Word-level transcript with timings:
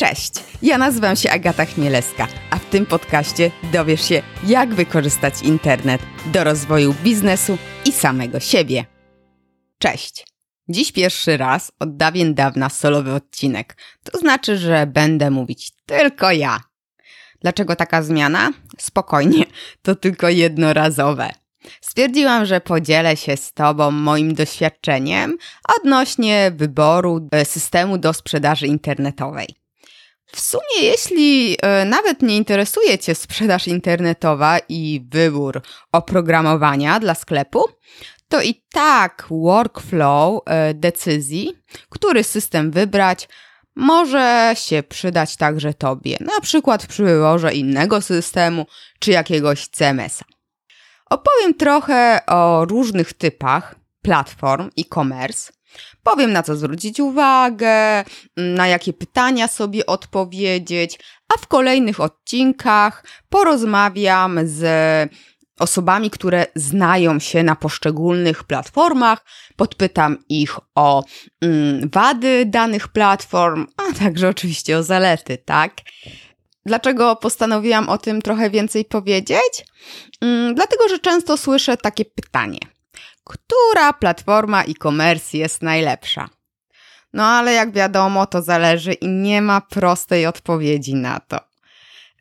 Cześć, 0.00 0.32
ja 0.62 0.78
nazywam 0.78 1.16
się 1.16 1.30
Agata 1.30 1.64
Chmielewska, 1.64 2.28
a 2.50 2.58
w 2.58 2.64
tym 2.64 2.86
podcaście 2.86 3.50
dowiesz 3.72 4.08
się, 4.08 4.22
jak 4.46 4.74
wykorzystać 4.74 5.42
internet 5.42 6.00
do 6.32 6.44
rozwoju 6.44 6.94
biznesu 7.04 7.58
i 7.84 7.92
samego 7.92 8.40
siebie. 8.40 8.84
Cześć! 9.78 10.26
Dziś 10.68 10.92
pierwszy 10.92 11.36
raz 11.36 11.72
od 11.80 11.96
dawien 11.96 12.34
dawna 12.34 12.68
solowy 12.68 13.12
odcinek. 13.12 13.76
To 14.04 14.18
znaczy, 14.18 14.58
że 14.58 14.86
będę 14.86 15.30
mówić 15.30 15.72
tylko 15.86 16.32
ja. 16.32 16.60
Dlaczego 17.40 17.76
taka 17.76 18.02
zmiana? 18.02 18.52
Spokojnie, 18.78 19.44
to 19.82 19.94
tylko 19.94 20.28
jednorazowe. 20.28 21.30
Stwierdziłam, 21.80 22.46
że 22.46 22.60
podzielę 22.60 23.16
się 23.16 23.36
z 23.36 23.52
Tobą 23.52 23.90
moim 23.90 24.34
doświadczeniem 24.34 25.38
odnośnie 25.78 26.52
wyboru 26.56 27.28
e, 27.32 27.44
systemu 27.44 27.98
do 27.98 28.12
sprzedaży 28.12 28.66
internetowej. 28.66 29.67
W 30.32 30.40
sumie, 30.40 30.82
jeśli 30.82 31.56
e, 31.62 31.84
nawet 31.84 32.22
nie 32.22 32.36
interesuje 32.36 32.98
Cię 32.98 33.14
sprzedaż 33.14 33.68
internetowa 33.68 34.58
i 34.68 35.06
wybór 35.10 35.62
oprogramowania 35.92 37.00
dla 37.00 37.14
sklepu, 37.14 37.64
to 38.28 38.42
i 38.42 38.62
tak 38.72 39.26
workflow 39.30 40.40
e, 40.46 40.74
decyzji, 40.74 41.52
który 41.88 42.24
system 42.24 42.70
wybrać, 42.70 43.28
może 43.76 44.52
się 44.54 44.82
przydać 44.82 45.36
także 45.36 45.74
Tobie, 45.74 46.16
na 46.20 46.40
przykład 46.40 46.86
przy 46.86 47.04
wyborze 47.04 47.54
innego 47.54 48.00
systemu 48.00 48.66
czy 48.98 49.10
jakiegoś 49.10 49.68
CMS-a. 49.68 50.24
Opowiem 51.10 51.54
trochę 51.54 52.20
o 52.26 52.64
różnych 52.64 53.12
typach 53.12 53.74
platform 54.02 54.70
e-commerce, 54.78 55.52
Powiem 56.02 56.32
na 56.32 56.42
co 56.42 56.56
zwrócić 56.56 57.00
uwagę, 57.00 58.04
na 58.36 58.66
jakie 58.68 58.92
pytania 58.92 59.48
sobie 59.48 59.86
odpowiedzieć, 59.86 60.98
a 61.34 61.38
w 61.38 61.46
kolejnych 61.46 62.00
odcinkach 62.00 63.04
porozmawiam 63.28 64.40
z 64.44 64.62
osobami, 65.58 66.10
które 66.10 66.46
znają 66.54 67.18
się 67.18 67.42
na 67.42 67.56
poszczególnych 67.56 68.44
platformach, 68.44 69.24
podpytam 69.56 70.18
ich 70.28 70.56
o 70.74 71.04
mm, 71.40 71.90
wady 71.92 72.46
danych 72.46 72.88
platform, 72.88 73.66
a 73.76 73.98
także 73.98 74.28
oczywiście 74.28 74.78
o 74.78 74.82
zalety, 74.82 75.38
tak? 75.38 75.72
Dlaczego 76.66 77.16
postanowiłam 77.16 77.88
o 77.88 77.98
tym 77.98 78.22
trochę 78.22 78.50
więcej 78.50 78.84
powiedzieć? 78.84 79.64
Mm, 80.20 80.54
dlatego, 80.54 80.88
że 80.88 80.98
często 80.98 81.36
słyszę 81.36 81.76
takie 81.76 82.04
pytanie– 82.04 82.58
która 83.28 83.92
platforma 83.92 84.62
e-commerce 84.62 85.38
jest 85.38 85.62
najlepsza? 85.62 86.28
No 87.12 87.24
ale 87.24 87.52
jak 87.52 87.72
wiadomo, 87.72 88.26
to 88.26 88.42
zależy 88.42 88.92
i 88.92 89.08
nie 89.08 89.42
ma 89.42 89.60
prostej 89.60 90.26
odpowiedzi 90.26 90.94
na 90.94 91.20
to. 91.20 91.40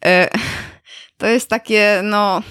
E, 0.06 0.30
to 1.18 1.28
jest 1.28 1.50
takie, 1.50 2.02
no, 2.04 2.42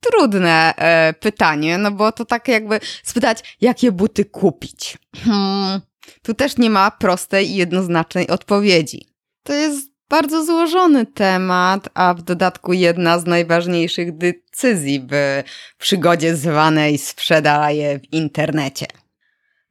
trudne 0.00 0.74
e, 0.76 1.12
pytanie, 1.12 1.78
no 1.78 1.90
bo 1.90 2.12
to 2.12 2.24
tak 2.24 2.48
jakby 2.48 2.80
spytać, 3.02 3.56
jakie 3.60 3.92
buty 3.92 4.24
kupić. 4.24 4.98
Hmm, 5.24 5.80
tu 6.22 6.34
też 6.34 6.56
nie 6.56 6.70
ma 6.70 6.90
prostej 6.90 7.50
i 7.50 7.56
jednoznacznej 7.56 8.28
odpowiedzi. 8.28 9.08
To 9.42 9.52
jest 9.52 9.93
bardzo 10.08 10.44
złożony 10.44 11.06
temat, 11.06 11.88
a 11.94 12.14
w 12.14 12.22
dodatku 12.22 12.72
jedna 12.72 13.18
z 13.18 13.26
najważniejszych 13.26 14.16
decyzji 14.16 15.06
w 15.10 15.42
przygodzie 15.78 16.36
zwanej 16.36 16.98
sprzedaje 16.98 17.98
w 17.98 18.12
internecie. 18.12 18.86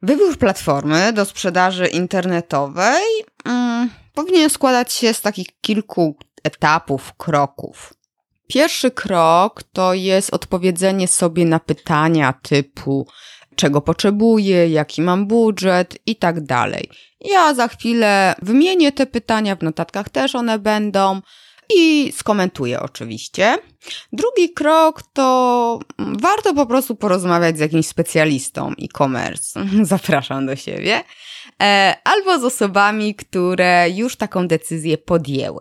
Wybór 0.02 0.38
platformy 0.38 1.12
do 1.12 1.24
sprzedaży 1.24 1.86
internetowej 1.86 3.02
mm, 3.44 3.90
powinien 4.14 4.50
składać 4.50 4.92
się 4.92 5.14
z 5.14 5.20
takich 5.20 5.46
kilku 5.60 6.16
etapów, 6.44 7.12
kroków. 7.16 7.94
Pierwszy 8.48 8.90
krok 8.90 9.62
to 9.62 9.94
jest 9.94 10.34
odpowiedzenie 10.34 11.08
sobie 11.08 11.44
na 11.44 11.60
pytania 11.60 12.34
typu 12.42 13.06
czego 13.56 13.80
potrzebuję, 13.80 14.68
jaki 14.68 15.02
mam 15.02 15.26
budżet 15.26 15.98
i 16.06 16.16
tak 16.16 16.40
dalej. 16.40 16.90
Ja 17.20 17.54
za 17.54 17.68
chwilę 17.68 18.34
wymienię 18.42 18.92
te 18.92 19.06
pytania, 19.06 19.56
w 19.56 19.62
notatkach 19.62 20.08
też 20.08 20.34
one 20.34 20.58
będą 20.58 21.20
i 21.74 22.12
skomentuję 22.16 22.80
oczywiście. 22.80 23.58
Drugi 24.12 24.50
krok 24.50 25.02
to 25.12 25.78
warto 25.98 26.54
po 26.54 26.66
prostu 26.66 26.96
porozmawiać 26.96 27.56
z 27.56 27.60
jakimś 27.60 27.86
specjalistą 27.86 28.72
e-commerce. 28.82 29.60
Zapraszam 29.82 30.46
do 30.46 30.56
siebie. 30.56 31.04
E, 31.62 31.96
albo 32.04 32.38
z 32.38 32.44
osobami, 32.44 33.14
które 33.14 33.90
już 33.90 34.16
taką 34.16 34.48
decyzję 34.48 34.98
podjęły. 34.98 35.60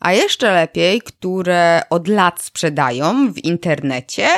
A 0.00 0.12
jeszcze 0.12 0.52
lepiej, 0.52 1.02
które 1.02 1.82
od 1.90 2.08
lat 2.08 2.42
sprzedają 2.42 3.32
w 3.32 3.38
internecie 3.38 4.28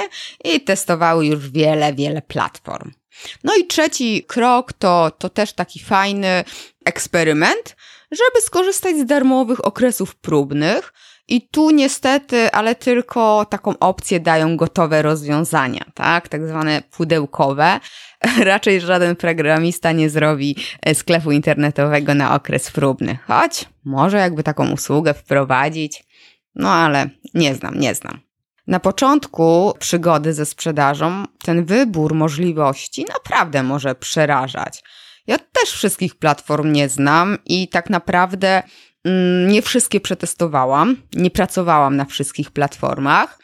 i 0.45 0.61
testowały 0.61 1.27
już 1.27 1.51
wiele, 1.51 1.95
wiele 1.95 2.23
platform. 2.23 2.91
No 3.45 3.57
i 3.57 3.67
trzeci 3.67 4.25
krok 4.29 4.73
to, 4.73 5.11
to 5.19 5.29
też 5.29 5.53
taki 5.53 5.81
fajny 5.81 6.45
eksperyment, 6.85 7.77
żeby 8.11 8.41
skorzystać 8.43 8.97
z 8.97 9.05
darmowych 9.05 9.65
okresów 9.65 10.15
próbnych. 10.15 10.93
I 11.29 11.49
tu 11.49 11.71
niestety, 11.71 12.53
ale 12.53 12.75
tylko 12.75 13.45
taką 13.45 13.79
opcję 13.79 14.21
dają 14.21 14.57
gotowe 14.57 15.03
rozwiązania, 15.03 15.85
tak? 15.95 16.29
Tak 16.29 16.49
zwane 16.49 16.83
pudełkowe. 16.91 17.81
Raczej 18.39 18.81
żaden 18.81 19.17
programista 19.17 19.93
nie 19.93 20.11
zrobi 20.11 20.57
e, 20.83 20.95
sklepu 20.95 21.33
internetowego 21.33 22.15
na 22.15 22.35
okres 22.35 22.71
próbny. 22.71 23.19
Choć 23.27 23.65
może 23.85 24.19
jakby 24.19 24.43
taką 24.43 24.71
usługę 24.71 25.15
wprowadzić, 25.15 26.05
no 26.55 26.73
ale 26.73 27.11
nie 27.35 27.55
znam, 27.55 27.81
nie 27.81 27.95
znam. 27.95 28.21
Na 28.67 28.81
początku 28.81 29.75
przygody 29.79 30.35
ze 30.35 30.47
sprzedażą 30.47 31.25
ten 31.45 31.65
wybór 31.65 32.15
możliwości 32.15 33.05
naprawdę 33.09 33.63
może 33.63 33.95
przerażać. 33.95 34.83
Ja 35.27 35.39
też 35.39 35.71
wszystkich 35.71 36.15
platform 36.15 36.73
nie 36.73 36.89
znam 36.89 37.39
i 37.45 37.69
tak 37.69 37.91
naprawdę 37.91 38.63
nie 39.47 39.63
wszystkie 39.63 40.01
przetestowałam, 40.01 40.97
nie 41.15 41.31
pracowałam 41.31 41.97
na 41.97 42.05
wszystkich 42.05 42.51
platformach. 42.51 43.39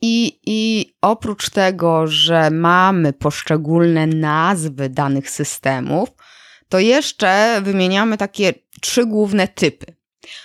I, 0.00 0.40
I 0.46 0.92
oprócz 1.02 1.50
tego, 1.50 2.06
że 2.06 2.50
mamy 2.50 3.12
poszczególne 3.12 4.06
nazwy 4.06 4.88
danych 4.88 5.30
systemów, 5.30 6.08
to 6.68 6.78
jeszcze 6.78 7.60
wymieniamy 7.62 8.18
takie 8.18 8.54
trzy 8.80 9.06
główne 9.06 9.48
typy. 9.48 9.86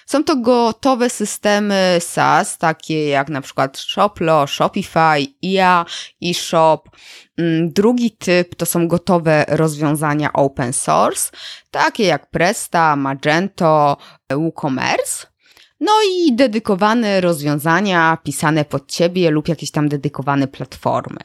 Są 0.05 0.23
to 0.23 0.35
gotowe 0.35 1.09
systemy 1.09 1.97
SaaS, 1.99 2.57
takie 2.57 3.07
jak 3.07 3.29
na 3.29 3.41
przykład 3.41 3.77
Shoplo, 3.77 4.47
Shopify, 4.47 5.27
IA, 5.41 5.85
eShop. 6.23 6.89
Mm, 7.37 7.73
drugi 7.73 8.11
typ 8.11 8.55
to 8.55 8.65
są 8.65 8.87
gotowe 8.87 9.45
rozwiązania 9.47 10.33
open 10.33 10.73
source, 10.73 11.31
takie 11.71 12.03
jak 12.03 12.29
Presta, 12.29 12.95
Magento, 12.95 13.97
WooCommerce. 14.29 15.27
No 15.79 15.91
i 16.11 16.35
dedykowane 16.35 17.21
rozwiązania 17.21 18.17
pisane 18.23 18.65
pod 18.65 18.91
ciebie 18.91 19.31
lub 19.31 19.47
jakieś 19.47 19.71
tam 19.71 19.89
dedykowane 19.89 20.47
platformy. 20.47 21.19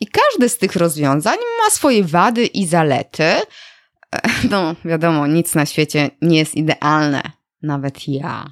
I 0.00 0.06
każde 0.06 0.48
z 0.48 0.58
tych 0.58 0.76
rozwiązań 0.76 1.36
ma 1.64 1.70
swoje 1.70 2.04
wady 2.04 2.46
i 2.46 2.66
zalety. 2.66 3.24
No, 4.50 4.74
wiadomo, 4.84 5.26
nic 5.26 5.54
na 5.54 5.66
świecie 5.66 6.10
nie 6.22 6.38
jest 6.38 6.54
idealne 6.54 7.22
nawet 7.66 8.08
ja. 8.08 8.50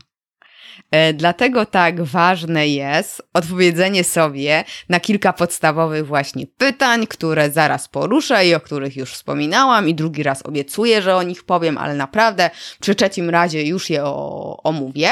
E, 0.91 1.13
dlatego 1.13 1.67
tak 1.67 2.03
ważne 2.03 2.69
jest 2.69 3.23
odpowiedzenie 3.33 4.05
sobie 4.05 4.65
na 4.89 5.01
kilka 5.01 5.33
podstawowych 5.33 6.07
właśnie 6.07 6.47
pytań, 6.47 7.07
które 7.07 7.51
zaraz 7.51 7.89
poruszę 7.89 8.47
i 8.47 8.55
o 8.55 8.61
których 8.61 8.97
już 8.97 9.13
wspominałam, 9.13 9.89
i 9.89 9.95
drugi 9.95 10.23
raz 10.23 10.43
obiecuję, 10.43 11.03
że 11.03 11.17
o 11.17 11.23
nich 11.23 11.45
powiem, 11.45 11.79
ale 11.79 11.95
naprawdę 11.95 12.51
przy 12.81 12.95
trzecim 12.95 13.31
razie 13.31 13.63
już 13.63 13.91
je 13.91 14.05
o, 14.05 14.61
omówię. 14.63 15.11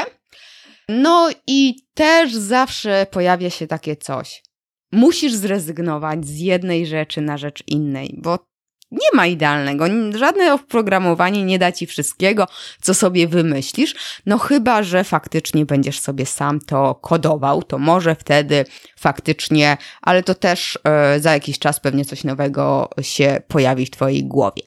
No 0.89 1.29
i 1.47 1.75
też 1.93 2.33
zawsze 2.33 3.07
pojawia 3.11 3.49
się 3.49 3.67
takie 3.67 3.95
coś. 3.95 4.43
Musisz 4.91 5.33
zrezygnować 5.33 6.25
z 6.25 6.39
jednej 6.39 6.85
rzeczy 6.85 7.21
na 7.21 7.37
rzecz 7.37 7.63
innej, 7.67 8.15
bo 8.17 8.39
nie 8.93 9.17
ma 9.17 9.27
idealnego. 9.27 9.85
Żadne 10.15 10.53
oprogramowanie 10.53 11.43
nie 11.43 11.59
da 11.59 11.71
ci 11.71 11.85
wszystkiego, 11.85 12.47
co 12.81 12.93
sobie 12.93 13.27
wymyślisz. 13.27 13.95
No 14.25 14.37
chyba, 14.37 14.83
że 14.83 15.03
faktycznie 15.03 15.65
będziesz 15.65 15.99
sobie 15.99 16.25
sam 16.25 16.59
to 16.59 16.95
kodował, 16.95 17.63
to 17.63 17.77
może 17.77 18.15
wtedy 18.15 18.65
faktycznie, 18.99 19.77
ale 20.01 20.23
to 20.23 20.35
też 20.35 20.79
e, 20.83 21.19
za 21.19 21.33
jakiś 21.33 21.59
czas 21.59 21.79
pewnie 21.79 22.05
coś 22.05 22.23
nowego 22.23 22.89
się 23.01 23.41
pojawi 23.47 23.85
w 23.85 23.91
twojej 23.91 24.23
głowie. 24.23 24.63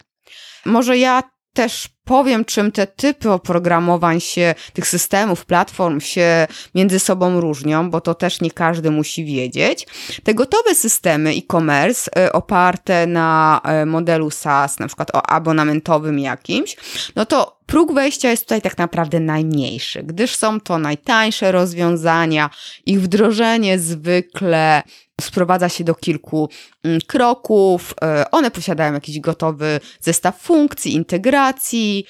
Może 0.64 0.99
ja 0.99 1.23
też 1.56 1.88
powiem, 2.05 2.44
czym 2.44 2.73
te 2.73 2.87
typy 2.87 3.31
oprogramowań 3.31 4.20
się, 4.20 4.55
tych 4.73 4.88
systemów, 4.88 5.44
platform 5.44 6.00
się 6.00 6.47
między 6.75 6.99
sobą 6.99 7.41
różnią, 7.41 7.91
bo 7.91 8.00
to 8.00 8.14
też 8.14 8.41
nie 8.41 8.50
każdy 8.50 8.91
musi 8.91 9.25
wiedzieć. 9.25 9.87
Te 10.25 10.35
gotowe 10.35 10.75
systemy 10.75 11.31
e-commerce 11.31 12.11
e, 12.17 12.32
oparte 12.32 13.06
na 13.06 13.61
e, 13.64 13.87
modelu 13.87 14.31
SaaS, 14.31 14.79
na 14.79 14.87
przykład 14.87 15.11
o 15.14 15.26
abonamentowym 15.26 16.19
jakimś, 16.19 16.76
no 17.17 17.26
to 17.26 17.56
próg 17.66 17.94
wejścia 17.94 18.30
jest 18.30 18.42
tutaj 18.42 18.62
tak 18.62 18.78
naprawdę 18.78 19.20
najmniejszy, 19.20 20.02
gdyż 20.02 20.36
są 20.36 20.60
to 20.60 20.78
najtańsze 20.78 21.52
rozwiązania, 21.52 22.50
ich 22.86 23.02
wdrożenie 23.02 23.78
zwykle 23.78 24.82
sprowadza 25.20 25.68
się 25.68 25.84
do 25.84 25.94
kilku 25.94 26.48
mm, 26.84 27.00
kroków. 27.06 27.94
E, 28.02 28.30
one 28.30 28.50
posiadają 28.50 28.92
jakiś 28.92 29.20
gotowy 29.20 29.80
zestaw 30.00 30.40
funkcji, 30.42 30.94
integracji. 30.94 32.04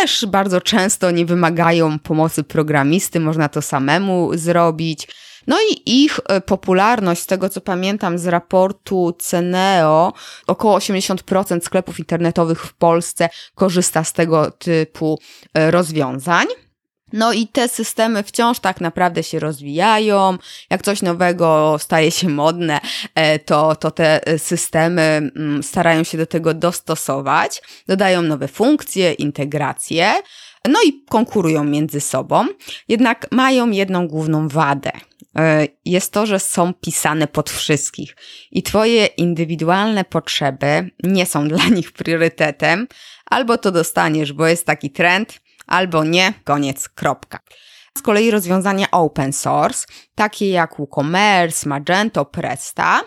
Też 0.00 0.26
bardzo 0.26 0.60
często 0.60 1.10
nie 1.10 1.26
wymagają 1.26 1.98
pomocy 1.98 2.44
programisty, 2.44 3.20
można 3.20 3.48
to 3.48 3.62
samemu 3.62 4.30
zrobić. 4.34 5.08
No 5.46 5.56
i 5.70 6.02
ich 6.02 6.20
e, 6.28 6.40
popularność, 6.40 7.22
z 7.22 7.26
tego 7.26 7.48
co 7.48 7.60
pamiętam 7.60 8.18
z 8.18 8.26
raportu 8.26 9.16
Ceneo, 9.18 10.12
około 10.46 10.78
80% 10.78 11.60
sklepów 11.60 11.98
internetowych 11.98 12.62
w 12.62 12.74
Polsce 12.74 13.28
korzysta 13.54 14.04
z 14.04 14.12
tego 14.12 14.50
typu 14.50 15.18
e, 15.54 15.70
rozwiązań. 15.70 16.46
No 17.12 17.32
i 17.32 17.48
te 17.48 17.68
systemy 17.68 18.22
wciąż 18.22 18.58
tak 18.58 18.80
naprawdę 18.80 19.22
się 19.22 19.38
rozwijają. 19.40 20.38
Jak 20.70 20.82
coś 20.82 21.02
nowego 21.02 21.76
staje 21.78 22.10
się 22.10 22.28
modne, 22.28 22.80
e, 23.14 23.38
to, 23.38 23.76
to 23.76 23.90
te 23.90 24.20
systemy 24.38 25.02
mm, 25.36 25.62
starają 25.62 26.04
się 26.04 26.18
do 26.18 26.26
tego 26.26 26.54
dostosować, 26.54 27.62
dodają 27.88 28.22
nowe 28.22 28.48
funkcje, 28.48 29.12
integracje, 29.12 30.12
no 30.68 30.80
i 30.86 31.04
konkurują 31.08 31.64
między 31.64 32.00
sobą. 32.00 32.46
Jednak 32.88 33.26
mają 33.30 33.70
jedną 33.70 34.08
główną 34.08 34.48
wadę. 34.48 34.90
E, 35.38 35.66
jest 35.84 36.12
to, 36.12 36.26
że 36.26 36.40
są 36.40 36.74
pisane 36.74 37.26
pod 37.26 37.50
wszystkich 37.50 38.16
i 38.50 38.62
Twoje 38.62 39.06
indywidualne 39.06 40.04
potrzeby 40.04 40.90
nie 41.02 41.26
są 41.26 41.48
dla 41.54 41.68
nich 41.68 41.92
priorytetem. 41.92 42.88
Albo 43.26 43.58
to 43.58 43.72
dostaniesz, 43.72 44.32
bo 44.32 44.46
jest 44.46 44.66
taki 44.66 44.90
trend, 44.90 45.40
albo 45.66 46.04
nie, 46.04 46.34
koniec, 46.44 46.88
kropka. 46.88 47.38
Z 47.98 48.02
kolei 48.02 48.30
rozwiązania 48.30 48.90
open 48.90 49.32
source, 49.32 49.86
takie 50.14 50.50
jak 50.50 50.76
WooCommerce, 50.78 51.68
Magento, 51.68 52.24
Presta, 52.24 53.00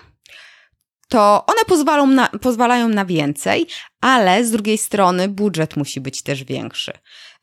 to 1.14 1.46
one 1.48 1.66
pozwalają 1.68 2.08
na, 2.08 2.28
pozwalają 2.28 2.90
na 2.90 3.06
więcej, 3.06 3.68
ale 4.02 4.46
z 4.46 4.52
drugiej 4.52 4.78
strony 4.78 5.30
budżet 5.30 5.78
musi 5.78 6.02
być 6.02 6.24
też 6.24 6.44
większy. 6.44 6.92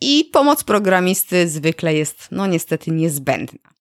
I 0.01 0.31
pomoc 0.33 0.65
programisty 0.65 1.49
zwykle 1.49 1.95
jest, 1.95 2.29
no 2.31 2.47
niestety, 2.47 2.91
niezbędna. 2.91 3.80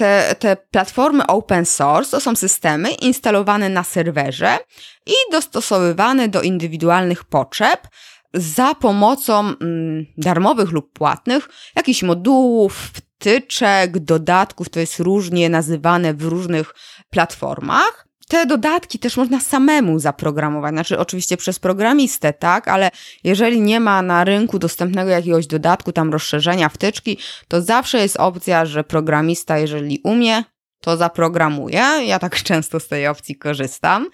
Te, 0.00 0.34
te 0.38 0.56
platformy 0.56 1.26
open 1.26 1.66
source 1.66 2.10
to 2.10 2.20
są 2.20 2.36
systemy 2.36 2.92
instalowane 2.92 3.68
na 3.68 3.84
serwerze 3.84 4.58
i 5.06 5.12
dostosowywane 5.32 6.28
do 6.28 6.42
indywidualnych 6.42 7.24
potrzeb, 7.24 7.88
za 8.34 8.74
pomocą 8.74 9.38
mm, 9.40 10.06
darmowych 10.18 10.70
lub 10.70 10.92
płatnych 10.92 11.48
jakichś 11.76 12.02
modułów, 12.02 12.90
wtyczek, 12.94 13.98
dodatków, 13.98 14.68
to 14.68 14.80
jest 14.80 14.98
różnie 14.98 15.48
nazywane 15.48 16.14
w 16.14 16.22
różnych 16.22 16.74
platformach. 17.10 18.06
Te 18.30 18.46
dodatki 18.46 18.98
też 18.98 19.16
można 19.16 19.40
samemu 19.40 19.98
zaprogramować, 19.98 20.72
znaczy 20.72 20.98
oczywiście 20.98 21.36
przez 21.36 21.58
programistę, 21.58 22.32
tak, 22.32 22.68
ale 22.68 22.90
jeżeli 23.24 23.60
nie 23.60 23.80
ma 23.80 24.02
na 24.02 24.24
rynku 24.24 24.58
dostępnego 24.58 25.10
jakiegoś 25.10 25.46
dodatku, 25.46 25.92
tam 25.92 26.12
rozszerzenia, 26.12 26.68
wtyczki, 26.68 27.18
to 27.48 27.62
zawsze 27.62 27.98
jest 27.98 28.16
opcja, 28.16 28.66
że 28.66 28.84
programista, 28.84 29.58
jeżeli 29.58 30.00
umie, 30.04 30.44
to 30.80 30.96
zaprogramuje. 30.96 31.84
Ja 32.06 32.18
tak 32.18 32.42
często 32.42 32.80
z 32.80 32.88
tej 32.88 33.06
opcji 33.06 33.36
korzystam. 33.36 34.08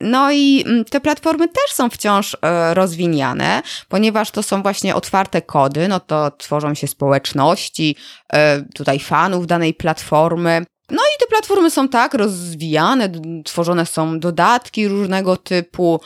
No 0.00 0.32
i 0.32 0.64
mm, 0.66 0.84
te 0.84 1.00
platformy 1.00 1.48
też 1.48 1.72
są 1.72 1.90
wciąż 1.90 2.36
e, 2.42 2.74
rozwiniane, 2.74 3.62
ponieważ 3.88 4.30
to 4.30 4.42
są 4.42 4.62
właśnie 4.62 4.94
otwarte 4.94 5.42
kody, 5.42 5.88
no 5.88 6.00
to 6.00 6.30
tworzą 6.30 6.74
się 6.74 6.86
społeczności, 6.86 7.96
e, 8.32 8.62
tutaj 8.74 8.98
fanów 8.98 9.46
danej 9.46 9.74
platformy. 9.74 10.64
No 10.90 11.02
i 11.16 11.20
te 11.20 11.26
platformy 11.26 11.70
są 11.70 11.88
tak 11.88 12.14
rozwijane, 12.14 13.08
tworzone 13.44 13.86
są 13.86 14.20
dodatki 14.20 14.88
różnego 14.88 15.36
typu, 15.36 16.00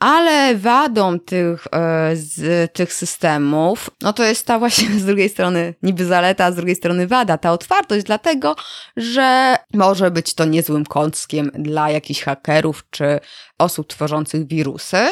ale 0.00 0.54
wadą 0.56 1.18
tych, 1.18 1.66
e, 1.72 2.10
z 2.16 2.72
tych 2.72 2.92
systemów, 2.92 3.90
no 4.02 4.12
to 4.12 4.24
jest 4.24 4.46
ta 4.46 4.58
właśnie 4.58 4.88
z 5.00 5.04
drugiej 5.04 5.28
strony 5.28 5.74
niby 5.82 6.04
zaleta, 6.04 6.44
a 6.44 6.52
z 6.52 6.54
drugiej 6.54 6.76
strony 6.76 7.06
wada, 7.06 7.38
ta 7.38 7.52
otwartość, 7.52 8.04
dlatego, 8.04 8.56
że 8.96 9.56
może 9.74 10.10
być 10.10 10.34
to 10.34 10.44
niezłym 10.44 10.84
kąskiem 10.86 11.50
dla 11.54 11.90
jakichś 11.90 12.22
hakerów 12.22 12.84
czy 12.90 13.20
osób 13.58 13.88
tworzących 13.88 14.46
wirusy. 14.46 15.06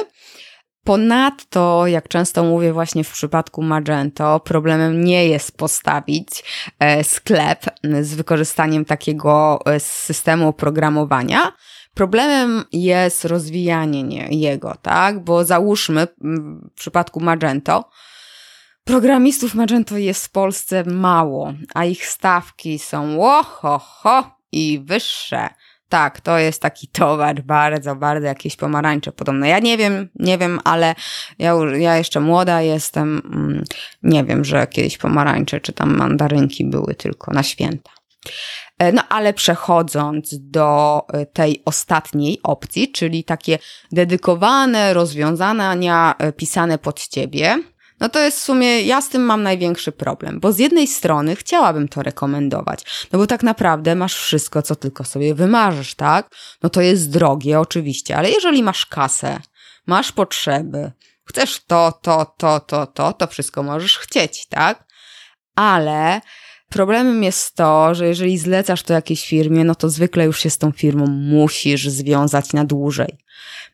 Ponadto, 0.84 1.86
jak 1.86 2.08
często 2.08 2.44
mówię 2.44 2.72
właśnie 2.72 3.04
w 3.04 3.12
przypadku 3.12 3.62
Magento, 3.62 4.40
problemem 4.40 5.04
nie 5.04 5.28
jest 5.28 5.56
postawić 5.56 6.28
e, 6.78 7.04
sklep 7.04 7.64
z 8.00 8.14
wykorzystaniem 8.14 8.84
takiego 8.84 9.58
e, 9.66 9.80
systemu 9.80 10.48
oprogramowania, 10.48 11.52
Problemem 11.98 12.64
jest 12.72 13.25
rozwijanie 13.25 14.28
jego, 14.30 14.75
tak? 14.82 15.25
Bo 15.25 15.44
załóżmy 15.44 16.06
w 16.20 16.75
przypadku 16.75 17.20
Magento, 17.20 17.90
programistów 18.84 19.54
Magento 19.54 19.96
jest 19.96 20.26
w 20.26 20.31
Polsce 20.31 20.84
mało, 20.84 21.52
a 21.74 21.84
ich 21.84 22.06
stawki 22.06 22.78
są 22.78 23.20
ho, 23.42 23.78
ho 23.78 24.36
i 24.52 24.81
wyższe. 24.84 25.48
Tak, 25.88 26.20
to 26.20 26.38
jest 26.38 26.62
taki 26.62 26.88
towar 26.88 27.43
bardzo, 27.43 27.96
bardzo 27.96 28.26
jakieś 28.26 28.56
pomarańcze 28.56 29.12
podobne. 29.12 29.49
Ja 29.49 29.58
nie 29.58 29.76
wiem, 29.76 30.08
nie 30.14 30.38
wiem, 30.38 30.61
ale 30.64 30.94
ja, 31.38 31.55
ja 31.79 31.96
jeszcze 31.96 32.20
młoda 32.20 32.62
jestem. 32.62 33.23
Mm, 33.35 33.64
nie 34.02 34.25
wiem, 34.25 34.44
że 34.44 34.67
kiedyś 34.67 34.99
pomarańcze 34.99 35.61
czy 35.61 35.73
tam 35.73 35.96
mandarynki 35.96 36.64
były 36.64 36.94
tylko 36.94 37.32
na 37.32 37.43
święta. 37.43 37.90
E, 38.79 38.93
no 38.93 39.02
ale 39.08 39.32
przechodząc 39.32 40.35
do 40.40 41.02
e, 41.12 41.26
tej 41.26 41.62
ostatniej 41.64 42.41
opcji, 42.43 42.93
czyli 42.93 43.25
takie 43.25 43.58
dedykowane 43.93 44.94
rozwiązania 44.94 46.14
e, 46.19 46.32
pisane 46.32 46.79
pod 46.79 47.08
ciebie, 47.08 47.58
no 48.00 48.08
to 48.08 48.20
jest 48.20 48.38
w 48.38 48.42
sumie, 48.42 48.82
ja 48.82 49.00
z 49.00 49.08
tym 49.08 49.22
mam 49.22 49.42
największy 49.42 49.92
problem, 49.92 50.40
bo 50.40 50.52
z 50.52 50.58
jednej 50.58 50.86
strony 50.86 51.36
chciałabym 51.36 51.88
to 51.88 52.02
rekomendować, 52.02 53.08
no 53.12 53.18
bo 53.18 53.26
tak 53.26 53.42
naprawdę 53.42 53.94
masz 53.94 54.16
wszystko, 54.16 54.62
co 54.62 54.76
tylko 54.76 55.04
sobie 55.04 55.34
wymarzysz, 55.34 55.94
tak? 55.94 56.30
No 56.62 56.70
to 56.70 56.80
jest 56.80 57.10
drogie, 57.10 57.60
oczywiście, 57.60 58.16
ale 58.16 58.30
jeżeli 58.30 58.62
masz 58.62 58.86
kasę, 58.86 59.40
masz 59.86 60.12
potrzeby, 60.12 60.92
chcesz 61.24 61.64
to, 61.64 61.98
to, 62.02 62.34
to, 62.36 62.60
to, 62.60 62.86
to, 62.86 63.12
to 63.12 63.26
wszystko 63.26 63.62
możesz 63.62 63.98
chcieć, 63.98 64.46
tak? 64.46 64.84
Ale 65.54 66.20
Problemem 66.69 67.23
jest 67.23 67.55
to, 67.55 67.94
że 67.94 68.06
jeżeli 68.06 68.39
zlecasz 68.39 68.82
to 68.82 68.93
jakiejś 68.93 69.27
firmie, 69.27 69.65
no 69.65 69.75
to 69.75 69.89
zwykle 69.89 70.25
już 70.25 70.41
się 70.41 70.51
z 70.51 70.58
tą 70.58 70.72
firmą 70.72 71.06
musisz 71.06 71.89
związać 71.89 72.53
na 72.53 72.65
dłużej. 72.65 73.19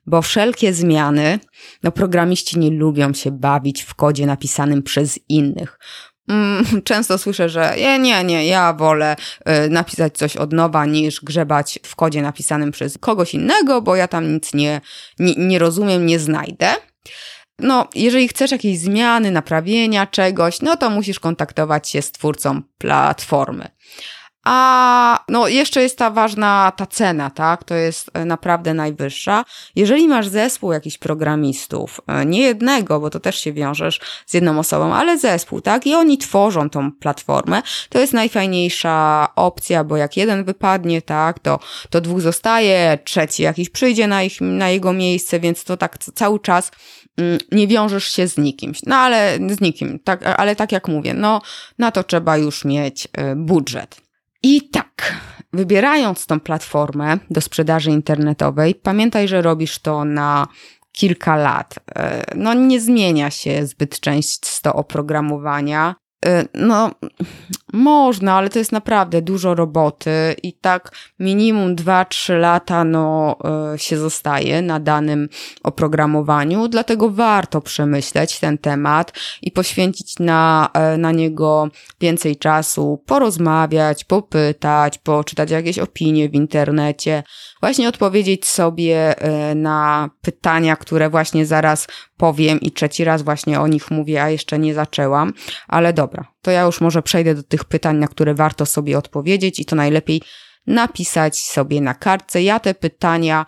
Bo 0.07 0.23
wszelkie 0.23 0.73
zmiany, 0.73 1.39
no 1.83 1.93
programiści 1.93 2.59
nie 2.59 2.71
lubią 2.71 3.13
się 3.15 3.31
bawić 3.31 3.83
w 3.83 3.95
kodzie 3.95 4.27
napisanym 4.27 4.83
przez 4.83 5.19
innych. 5.29 5.79
Mm, 6.29 6.65
często 6.85 7.19
słyszę, 7.19 7.49
że 7.49 7.75
nie, 7.79 7.99
nie, 7.99 8.25
nie, 8.25 8.47
ja 8.47 8.73
wolę 8.73 9.17
y, 9.67 9.71
napisać 9.71 10.17
coś 10.17 10.37
od 10.37 10.53
nowa 10.53 10.87
niż 10.87 11.21
grzebać 11.21 11.79
w 11.83 11.97
kodzie 11.97 12.23
napisanym 12.23 12.73
przez 12.73 12.99
kogoś 12.99 13.35
innego, 13.35 13.83
bo 13.83 13.97
ja 13.97 14.09
tam 14.09 14.35
nic 14.35 14.55
nie, 14.55 14.81
nie, 15.19 15.35
nie 15.37 15.59
rozumiem, 15.59 16.07
nie 16.07 16.19
znajdę. 16.19 16.75
No, 17.59 17.89
jeżeli 17.95 18.29
chcesz 18.29 18.51
jakiejś 18.51 18.79
zmiany, 18.79 19.31
naprawienia 19.31 20.07
czegoś, 20.07 20.61
no 20.61 20.77
to 20.77 20.91
musisz 20.91 21.21
kontaktować 21.21 21.89
się 21.89 22.03
z 22.03 22.13
twórcą 22.13 22.63
platformy. 22.79 23.69
A 24.45 25.25
no 25.29 25.49
jeszcze 25.49 25.83
jest 25.83 25.99
ta 25.99 26.11
ważna 26.11 26.73
ta 26.77 26.87
cena, 26.87 27.31
tak? 27.31 27.65
To 27.65 27.75
jest 27.75 28.11
e, 28.15 28.25
naprawdę 28.25 28.75
najwyższa. 28.75 29.45
Jeżeli 29.77 30.09
masz 30.09 30.29
zespół 30.29 30.73
jakichś 30.73 30.99
programistów, 30.99 32.01
e, 32.07 32.27
nie 32.27 32.41
jednego, 32.41 33.01
bo 33.01 33.11
to 33.11 33.21
też 33.21 33.41
się 33.41 33.53
wiążesz 33.53 34.01
z 34.27 34.35
jedną 34.35 34.59
osobą, 34.59 34.95
ale 34.95 35.19
zespół, 35.19 35.61
tak? 35.61 35.87
I 35.87 35.95
oni 35.95 36.19
tworzą 36.19 36.71
tą 36.71 36.93
platformę, 36.93 37.63
to 37.89 37.99
jest 37.99 38.13
najfajniejsza 38.13 39.29
opcja, 39.37 39.85
bo 39.85 39.97
jak 39.97 40.17
jeden 40.17 40.45
wypadnie, 40.45 41.03
tak, 41.03 41.39
to, 41.39 41.59
to 41.91 42.01
dwóch 42.01 42.21
zostaje, 42.21 42.99
trzeci 43.05 43.43
jakiś 43.43 43.71
przyjdzie 43.71 44.07
na, 44.07 44.23
ich, 44.23 44.41
na 44.41 44.71
jego 44.71 44.93
miejsce, 44.93 45.41
więc 45.41 45.65
to 45.65 45.77
tak 45.77 45.99
cały 45.99 46.41
czas 46.41 46.71
nie 47.52 47.66
wiążesz 47.66 48.04
się 48.04 48.28
z 48.28 48.38
nikim. 48.38 48.73
No 48.87 48.97
ale 48.97 49.38
z 49.50 49.61
nikim, 49.61 49.99
tak, 49.99 50.26
ale 50.26 50.56
tak 50.56 50.73
jak 50.73 50.88
mówię, 50.88 51.14
no 51.14 51.40
na 51.78 51.90
to 51.90 52.04
trzeba 52.04 52.37
już 52.37 52.64
mieć 52.64 53.09
e, 53.12 53.37
budżet. 53.37 54.00
I 54.42 54.68
tak, 54.68 55.14
wybierając 55.52 56.26
tą 56.26 56.40
platformę 56.40 57.18
do 57.30 57.40
sprzedaży 57.40 57.90
internetowej, 57.90 58.75
pamiętaj, 58.75 59.28
że 59.28 59.42
robisz 59.42 59.78
to 59.78 60.04
na 60.04 60.47
kilka 60.92 61.37
lat. 61.37 61.75
E, 61.97 62.25
no 62.35 62.54
nie 62.54 62.80
zmienia 62.80 63.30
się 63.30 63.66
zbyt 63.66 64.00
często 64.00 64.75
oprogramowania. 64.75 65.94
E, 66.25 66.45
no, 66.54 66.90
można, 67.73 68.35
ale 68.35 68.50
to 68.50 68.59
jest 68.59 68.73
naprawdę 68.73 69.23
dużo 69.23 69.54
roboty 69.54 70.11
i 70.43 70.52
tak 70.52 70.90
minimum 71.19 71.76
2-3 71.76 72.38
lata 72.38 72.85
no, 72.85 73.37
e, 73.75 73.78
się 73.78 73.99
zostaje 73.99 74.62
na 74.62 74.81
danym 74.81 75.28
oprogramowaniu, 75.62 76.69
dlatego 76.69 77.11
warto 77.11 77.61
przemyśleć 77.61 78.40
ten 78.40 78.59
temat 78.59 79.12
i 79.43 79.50
poświęcić 79.52 80.19
na, 80.19 80.71
na 80.99 81.12
niego 81.12 81.69
więcej 82.00 82.37
czasu, 82.37 83.02
porozmawiać, 83.07 84.04
popytać, 84.04 84.99
poczytać 84.99 85.50
jakieś 85.50 85.78
opinie 85.78 86.28
w 86.28 86.35
internecie, 86.35 87.23
właśnie 87.64 87.88
odpowiedzieć 87.88 88.47
sobie 88.47 89.18
e, 89.18 89.54
na 89.54 90.11
pytania, 90.23 90.76
które 90.76 91.11
właśnie 91.11 91.47
zaraz 91.47 91.87
powiem 92.16 92.61
i 92.61 92.73
trzeci 92.73 93.04
raz 93.04 93.23
właśnie 93.23 93.61
o 93.61 93.66
nich 93.66 93.90
mówię, 93.90 94.23
a 94.23 94.30
jeszcze 94.30 94.59
nie 94.59 94.75
zaczęłam. 94.75 95.33
Ale 95.68 95.92
dobra, 95.92 96.25
to 96.42 96.50
ja 96.50 96.62
już 96.62 96.80
może 96.80 97.02
przejdę 97.02 97.35
do 97.35 97.42
tych 97.42 97.64
pytań, 97.64 97.97
na 97.97 98.09
które 98.09 98.35
warto 98.35 98.66
sobie 98.66 98.99
odpowiedzieć 98.99 99.61
i 99.61 99.64
to 99.64 99.76
najlepiej 99.76 100.23
napisać 100.66 101.40
sobie 101.40 101.80
na 101.80 101.94
kartce. 101.94 102.42
Ja 102.42 102.61
te 102.61 102.75
pytania 102.75 103.47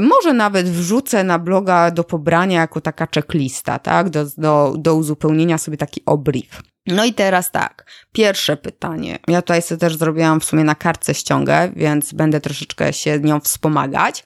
może 0.00 0.32
nawet 0.32 0.68
wrzucę 0.68 1.24
na 1.24 1.38
bloga 1.38 1.90
do 1.90 2.04
pobrania 2.04 2.60
jako 2.60 2.80
taka 2.80 3.06
checklista, 3.14 3.78
tak? 3.78 4.10
Do, 4.10 4.26
do, 4.36 4.74
do 4.78 4.94
uzupełnienia 4.94 5.58
sobie 5.58 5.76
taki 5.76 6.02
obrief. 6.06 6.62
No 6.90 7.04
i 7.04 7.14
teraz 7.14 7.50
tak, 7.50 7.84
pierwsze 8.12 8.56
pytanie. 8.56 9.18
Ja 9.28 9.42
tutaj 9.42 9.62
sobie 9.62 9.78
też 9.78 9.96
zrobiłam 9.96 10.40
w 10.40 10.44
sumie 10.44 10.64
na 10.64 10.74
kartce 10.74 11.14
ściągę, 11.14 11.72
więc 11.76 12.12
będę 12.12 12.40
troszeczkę 12.40 12.92
się 12.92 13.18
nią 13.20 13.40
wspomagać. 13.40 14.24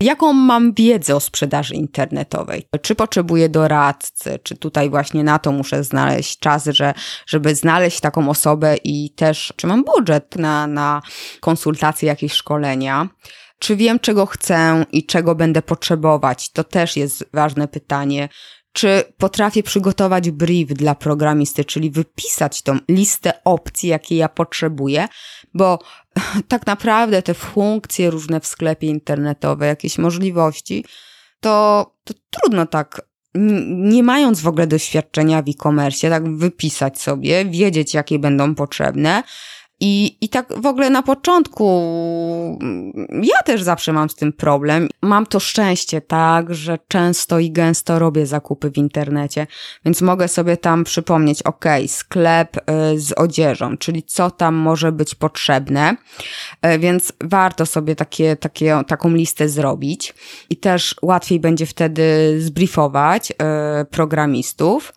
Jaką 0.00 0.32
mam 0.32 0.74
wiedzę 0.74 1.16
o 1.16 1.20
sprzedaży 1.20 1.74
internetowej? 1.74 2.66
Czy 2.82 2.94
potrzebuję 2.94 3.48
doradcy? 3.48 4.38
Czy 4.42 4.56
tutaj 4.56 4.90
właśnie 4.90 5.24
na 5.24 5.38
to 5.38 5.52
muszę 5.52 5.84
znaleźć 5.84 6.38
czas, 6.38 6.64
że, 6.64 6.94
żeby 7.26 7.54
znaleźć 7.54 8.00
taką 8.00 8.28
osobę 8.28 8.76
i 8.84 9.10
też, 9.10 9.52
czy 9.56 9.66
mam 9.66 9.84
budżet 9.84 10.36
na, 10.36 10.66
na 10.66 11.02
konsultacje, 11.40 12.08
jakieś 12.08 12.32
szkolenia? 12.32 13.08
Czy 13.58 13.76
wiem, 13.76 13.98
czego 13.98 14.26
chcę 14.26 14.84
i 14.92 15.06
czego 15.06 15.34
będę 15.34 15.62
potrzebować? 15.62 16.52
To 16.52 16.64
też 16.64 16.96
jest 16.96 17.24
ważne 17.32 17.68
pytanie 17.68 18.28
czy 18.72 19.04
potrafię 19.18 19.62
przygotować 19.62 20.30
brief 20.30 20.68
dla 20.68 20.94
programisty, 20.94 21.64
czyli 21.64 21.90
wypisać 21.90 22.62
tą 22.62 22.78
listę 22.88 23.32
opcji, 23.44 23.88
jakie 23.88 24.16
ja 24.16 24.28
potrzebuję, 24.28 25.08
bo 25.54 25.78
tak 26.48 26.66
naprawdę 26.66 27.22
te 27.22 27.34
funkcje 27.34 28.10
różne 28.10 28.40
w 28.40 28.46
sklepie 28.46 28.86
internetowym, 28.86 29.68
jakieś 29.68 29.98
możliwości, 29.98 30.84
to, 31.40 31.86
to 32.04 32.14
trudno 32.30 32.66
tak, 32.66 33.02
nie 33.34 34.02
mając 34.02 34.40
w 34.40 34.48
ogóle 34.48 34.66
doświadczenia 34.66 35.42
w 35.42 35.48
e-commerce, 35.48 36.10
tak 36.10 36.36
wypisać 36.36 37.00
sobie, 37.00 37.44
wiedzieć, 37.44 37.94
jakie 37.94 38.18
będą 38.18 38.54
potrzebne 38.54 39.22
i, 39.80 40.16
I 40.20 40.28
tak 40.28 40.60
w 40.60 40.66
ogóle 40.66 40.90
na 40.90 41.02
początku 41.02 41.70
ja 43.22 43.42
też 43.44 43.62
zawsze 43.62 43.92
mam 43.92 44.10
z 44.10 44.14
tym 44.14 44.32
problem. 44.32 44.88
Mam 45.02 45.26
to 45.26 45.40
szczęście, 45.40 46.00
tak, 46.00 46.54
że 46.54 46.78
często 46.88 47.38
i 47.38 47.50
gęsto 47.50 47.98
robię 47.98 48.26
zakupy 48.26 48.70
w 48.70 48.76
internecie, 48.76 49.46
więc 49.84 50.02
mogę 50.02 50.28
sobie 50.28 50.56
tam 50.56 50.84
przypomnieć, 50.84 51.42
ok, 51.42 51.64
sklep 51.86 52.56
y, 52.56 53.00
z 53.00 53.12
odzieżą, 53.12 53.76
czyli 53.76 54.02
co 54.02 54.30
tam 54.30 54.54
może 54.54 54.92
być 54.92 55.14
potrzebne, 55.14 55.96
y, 56.66 56.78
więc 56.78 57.12
warto 57.20 57.66
sobie 57.66 57.96
takie, 57.96 58.36
takie, 58.36 58.82
taką 58.86 59.14
listę 59.14 59.48
zrobić 59.48 60.14
i 60.50 60.56
też 60.56 60.94
łatwiej 61.02 61.40
będzie 61.40 61.66
wtedy 61.66 62.36
zbriefować 62.40 63.30
y, 63.30 63.34
programistów. 63.84 64.92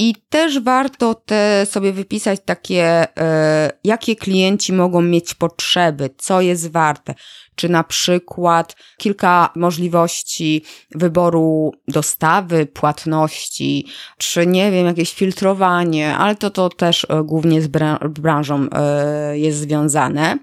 I 0.00 0.14
też 0.28 0.60
warto 0.60 1.14
te 1.14 1.66
sobie 1.66 1.92
wypisać 1.92 2.40
takie, 2.44 3.06
e, 3.18 3.70
jakie 3.84 4.16
klienci 4.16 4.72
mogą 4.72 5.02
mieć 5.02 5.34
potrzeby, 5.34 6.10
co 6.18 6.40
jest 6.40 6.72
warte. 6.72 7.14
Czy 7.54 7.68
na 7.68 7.84
przykład 7.84 8.76
kilka 8.96 9.52
możliwości 9.56 10.64
wyboru 10.94 11.72
dostawy, 11.88 12.66
płatności, 12.66 13.86
czy 14.18 14.46
nie 14.46 14.70
wiem, 14.70 14.86
jakieś 14.86 15.14
filtrowanie, 15.14 16.16
ale 16.16 16.36
to, 16.36 16.50
to 16.50 16.68
też 16.68 17.06
e, 17.08 17.22
głównie 17.24 17.62
z 17.62 17.68
branżą 18.10 18.66
e, 18.72 19.38
jest 19.38 19.58
związane. 19.58 20.38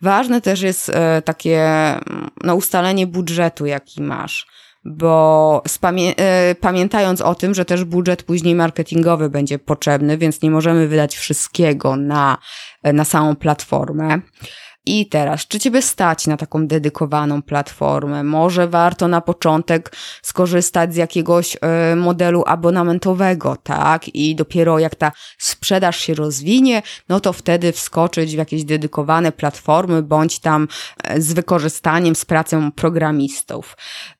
Ważne 0.00 0.40
też 0.40 0.60
jest 0.60 0.92
takie 1.24 1.64
no, 2.44 2.54
ustalenie 2.54 3.06
budżetu, 3.06 3.66
jaki 3.66 4.02
masz 4.02 4.46
bo 4.84 5.62
spamię- 5.68 6.14
e, 6.16 6.54
pamiętając 6.54 7.20
o 7.20 7.34
tym, 7.34 7.54
że 7.54 7.64
też 7.64 7.84
budżet 7.84 8.22
później 8.22 8.54
marketingowy 8.54 9.30
będzie 9.30 9.58
potrzebny, 9.58 10.18
więc 10.18 10.42
nie 10.42 10.50
możemy 10.50 10.88
wydać 10.88 11.16
wszystkiego 11.16 11.96
na, 11.96 12.38
na 12.82 13.04
samą 13.04 13.36
platformę. 13.36 14.20
I 14.86 15.06
teraz, 15.06 15.46
czy 15.46 15.60
Ciebie 15.60 15.82
stać 15.82 16.26
na 16.26 16.36
taką 16.36 16.66
dedykowaną 16.66 17.42
platformę? 17.42 18.24
Może 18.24 18.68
warto 18.68 19.08
na 19.08 19.20
początek 19.20 19.96
skorzystać 20.22 20.94
z 20.94 20.96
jakiegoś 20.96 21.56
y, 21.92 21.96
modelu 21.96 22.44
abonamentowego, 22.46 23.56
tak? 23.62 24.08
I 24.08 24.36
dopiero 24.36 24.78
jak 24.78 24.94
ta 24.94 25.12
sprzedaż 25.38 25.98
się 25.98 26.14
rozwinie, 26.14 26.82
no 27.08 27.20
to 27.20 27.32
wtedy 27.32 27.72
wskoczyć 27.72 28.34
w 28.34 28.38
jakieś 28.38 28.64
dedykowane 28.64 29.32
platformy, 29.32 30.02
bądź 30.02 30.38
tam 30.38 30.68
y, 31.16 31.22
z 31.22 31.32
wykorzystaniem, 31.32 32.14
z 32.14 32.24
pracą 32.24 32.72
programistów. 32.72 33.76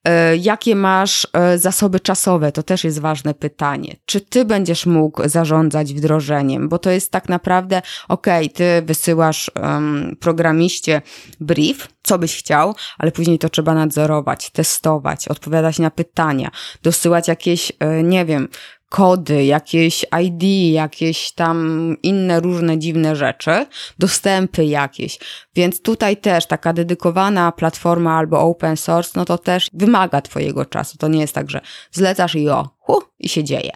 Y, 0.09 0.37
jakie 0.37 0.77
masz 0.77 1.27
zasoby 1.57 2.01
czasowe? 2.01 2.53
To 2.53 2.63
też 2.63 2.85
jest 2.85 3.01
ważne 3.01 3.35
pytanie. 3.35 3.97
Czy 4.07 4.21
Ty 4.21 4.45
będziesz 4.45 4.87
mógł 4.87 5.29
zarządzać 5.29 5.95
wdrożeniem? 5.95 6.69
Bo 6.69 6.79
to 6.79 6.91
jest 6.91 7.11
tak 7.11 7.29
naprawdę, 7.29 7.83
okej, 8.09 8.47
okay, 8.47 8.55
Ty 8.55 8.83
wysyłasz 8.87 9.51
um, 9.63 10.17
program 10.21 10.54
programiście 10.55 11.03
brief, 11.41 11.89
co 12.03 12.19
byś 12.19 12.37
chciał, 12.37 12.75
ale 12.99 13.13
później 13.13 13.39
to 13.39 13.49
trzeba 13.49 13.75
nadzorować, 13.75 14.51
testować, 14.51 15.29
odpowiadać 15.29 15.79
na 15.79 15.91
pytania, 15.91 16.51
dosyłać 16.83 17.29
jakieś, 17.29 17.73
e, 17.79 18.03
nie 18.03 18.25
wiem, 18.25 18.49
kody, 18.89 19.45
jakieś 19.45 20.05
ID, 20.23 20.73
jakieś 20.73 21.33
tam 21.33 21.97
inne 22.03 22.41
różne 22.41 22.79
dziwne 22.79 23.17
rzeczy, 23.17 23.67
dostępy 23.99 24.65
jakieś. 24.65 25.19
Więc 25.55 25.83
tutaj 25.83 26.17
też 26.17 26.47
taka 26.47 26.73
dedykowana 26.73 27.53
platforma 27.53 28.19
albo 28.19 28.41
open 28.41 28.77
source, 28.77 29.11
no 29.17 29.25
to 29.25 29.39
też 29.39 29.71
wymaga 29.73 30.23
Twojego 30.23 30.65
czasu. 30.65 30.99
To 30.99 31.09
nie 31.09 31.21
jest 31.21 31.35
tak, 31.35 31.51
że 31.51 31.61
zlecasz 31.93 32.35
i 32.35 32.49
o, 32.49 32.69
hu, 32.79 33.03
i 33.19 33.29
się 33.29 33.45
dzieje. 33.45 33.73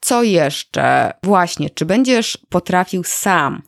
Co 0.00 0.22
jeszcze? 0.22 1.12
Właśnie, 1.22 1.70
czy 1.70 1.84
będziesz 1.84 2.38
potrafił 2.48 3.04
sam 3.04 3.62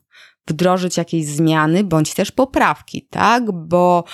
wdrożyć 0.47 0.97
jakieś 0.97 1.27
zmiany 1.27 1.85
bądź 1.85 2.15
też 2.15 2.33
poprawki, 2.33 3.07
tak? 3.11 3.53
Bo 3.53 4.05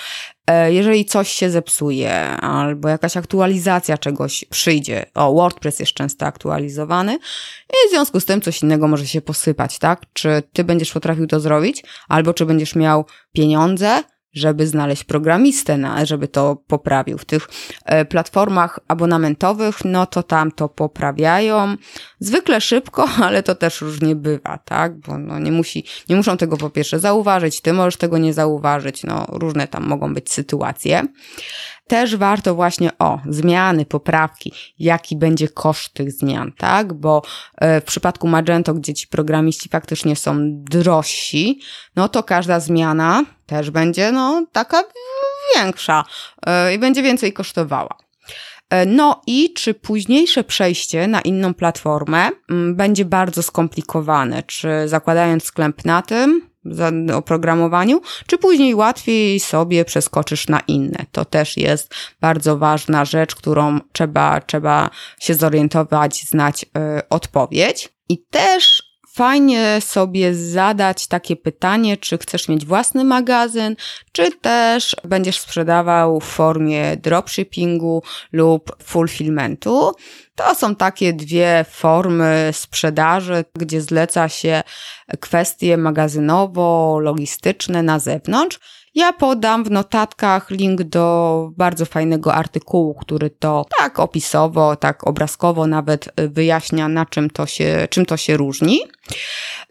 e, 0.47 0.73
jeżeli 0.73 1.05
coś 1.05 1.29
się 1.29 1.49
zepsuje 1.49 2.29
albo 2.29 2.89
jakaś 2.89 3.17
aktualizacja 3.17 3.97
czegoś 3.97 4.45
przyjdzie, 4.49 5.05
o 5.15 5.33
WordPress 5.33 5.79
jest 5.79 5.93
często 5.93 6.25
aktualizowany 6.25 7.13
i 7.69 7.87
w 7.87 7.91
związku 7.91 8.19
z 8.19 8.25
tym 8.25 8.41
coś 8.41 8.61
innego 8.61 8.87
może 8.87 9.07
się 9.07 9.21
posypać, 9.21 9.79
tak? 9.79 10.01
Czy 10.13 10.43
ty 10.53 10.63
będziesz 10.63 10.91
potrafił 10.91 11.27
to 11.27 11.39
zrobić, 11.39 11.83
albo 12.07 12.33
czy 12.33 12.45
będziesz 12.45 12.75
miał 12.75 13.05
pieniądze, 13.33 14.03
żeby 14.33 14.67
znaleźć 14.67 15.03
programistę, 15.03 15.77
na, 15.77 16.05
żeby 16.05 16.27
to 16.27 16.55
poprawił. 16.67 17.17
W 17.17 17.25
tych 17.25 17.47
e, 17.85 18.05
platformach 18.05 18.79
abonamentowych, 18.87 19.85
no 19.85 20.05
to 20.05 20.23
tam 20.23 20.51
to 20.51 20.69
poprawiają. 20.69 21.75
Zwykle 22.19 22.61
szybko, 22.61 23.09
ale 23.25 23.43
to 23.43 23.55
też 23.55 23.81
różnie 23.81 24.15
bywa, 24.15 24.57
tak? 24.57 24.99
Bo 24.99 25.17
no 25.17 25.39
nie, 25.39 25.51
musi, 25.51 25.85
nie 26.09 26.15
muszą 26.15 26.37
tego 26.37 26.57
po 26.57 26.69
pierwsze 26.69 26.99
zauważyć, 26.99 27.61
ty 27.61 27.73
możesz 27.73 27.97
tego 27.97 28.17
nie 28.17 28.33
zauważyć, 28.33 29.03
no 29.03 29.25
różne 29.29 29.67
tam 29.67 29.83
mogą 29.87 30.13
być 30.13 30.31
sytuacje 30.31 31.03
też 31.89 32.15
warto 32.15 32.55
właśnie 32.55 32.97
o 32.99 33.19
zmiany, 33.29 33.85
poprawki, 33.85 34.53
jaki 34.79 35.17
będzie 35.17 35.47
koszt 35.47 35.93
tych 35.93 36.11
zmian, 36.11 36.51
tak? 36.57 36.93
Bo 36.93 37.21
e, 37.57 37.81
w 37.81 37.83
przypadku 37.83 38.27
Magento, 38.27 38.73
gdzie 38.73 38.93
ci 38.93 39.07
programiści 39.07 39.69
faktycznie 39.69 40.15
są 40.15 40.37
drożsi, 40.51 41.59
no 41.95 42.09
to 42.09 42.23
każda 42.23 42.59
zmiana 42.59 43.25
też 43.45 43.71
będzie 43.71 44.11
no 44.11 44.45
taka 44.51 44.83
większa 45.55 46.03
e, 46.45 46.73
i 46.73 46.79
będzie 46.79 47.01
więcej 47.01 47.33
kosztowała. 47.33 47.97
E, 48.69 48.85
no 48.85 49.21
i 49.27 49.53
czy 49.53 49.73
późniejsze 49.73 50.43
przejście 50.43 51.07
na 51.07 51.21
inną 51.21 51.53
platformę 51.53 52.29
mm, 52.49 52.75
będzie 52.75 53.05
bardzo 53.05 53.43
skomplikowane? 53.43 54.43
Czy 54.43 54.69
zakładając 54.85 55.43
sklep 55.43 55.85
na 55.85 56.01
tym, 56.01 56.49
oprogramowaniu, 57.15 58.01
czy 58.27 58.37
później 58.37 58.75
łatwiej 58.75 59.39
sobie 59.39 59.85
przeskoczysz 59.85 60.47
na 60.47 60.59
inne. 60.59 61.05
To 61.11 61.25
też 61.25 61.57
jest 61.57 61.93
bardzo 62.21 62.57
ważna 62.57 63.05
rzecz, 63.05 63.35
którą 63.35 63.79
trzeba, 63.91 64.41
trzeba 64.41 64.89
się 65.19 65.35
zorientować, 65.35 66.25
znać 66.25 66.63
y, 66.63 66.67
odpowiedź. 67.09 67.89
I 68.09 68.25
też 68.25 68.88
fajnie 69.19 69.81
sobie 69.81 70.35
zadać 70.35 71.07
takie 71.07 71.35
pytanie, 71.35 71.97
czy 71.97 72.17
chcesz 72.17 72.47
mieć 72.47 72.65
własny 72.65 73.03
magazyn, 73.03 73.75
czy 74.11 74.31
też 74.31 74.95
będziesz 75.03 75.39
sprzedawał 75.39 76.19
w 76.19 76.23
formie 76.23 76.97
dropshippingu 76.97 78.03
lub 78.31 78.83
fulfillmentu. 78.83 79.91
To 80.35 80.55
są 80.55 80.75
takie 80.75 81.13
dwie 81.13 81.65
formy 81.69 82.49
sprzedaży, 82.51 83.45
gdzie 83.55 83.81
zleca 83.81 84.29
się 84.29 84.63
kwestie 85.19 85.77
magazynowo-logistyczne 85.77 87.83
na 87.83 87.99
zewnątrz. 87.99 88.59
Ja 88.95 89.13
podam 89.13 89.63
w 89.63 89.71
notatkach 89.71 90.49
link 90.49 90.83
do 90.83 91.49
bardzo 91.57 91.85
fajnego 91.85 92.33
artykułu, 92.33 92.93
który 92.93 93.29
to 93.29 93.65
tak 93.79 93.99
opisowo, 93.99 94.75
tak 94.75 95.07
obrazkowo 95.07 95.67
nawet 95.67 96.09
wyjaśnia, 96.17 96.87
na 96.87 97.05
czym 97.05 97.29
to 97.29 97.45
się, 97.45 97.87
czym 97.89 98.05
to 98.05 98.17
się 98.17 98.37
różni. 98.37 98.79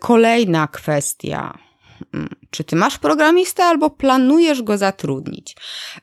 Kolejna 0.00 0.66
kwestia 0.66 1.67
czy 2.50 2.64
ty 2.64 2.76
masz 2.76 2.99
programistę 2.99 3.64
albo 3.64 3.90
planujesz 3.90 4.62
go 4.62 4.78
zatrudnić? 4.78 5.57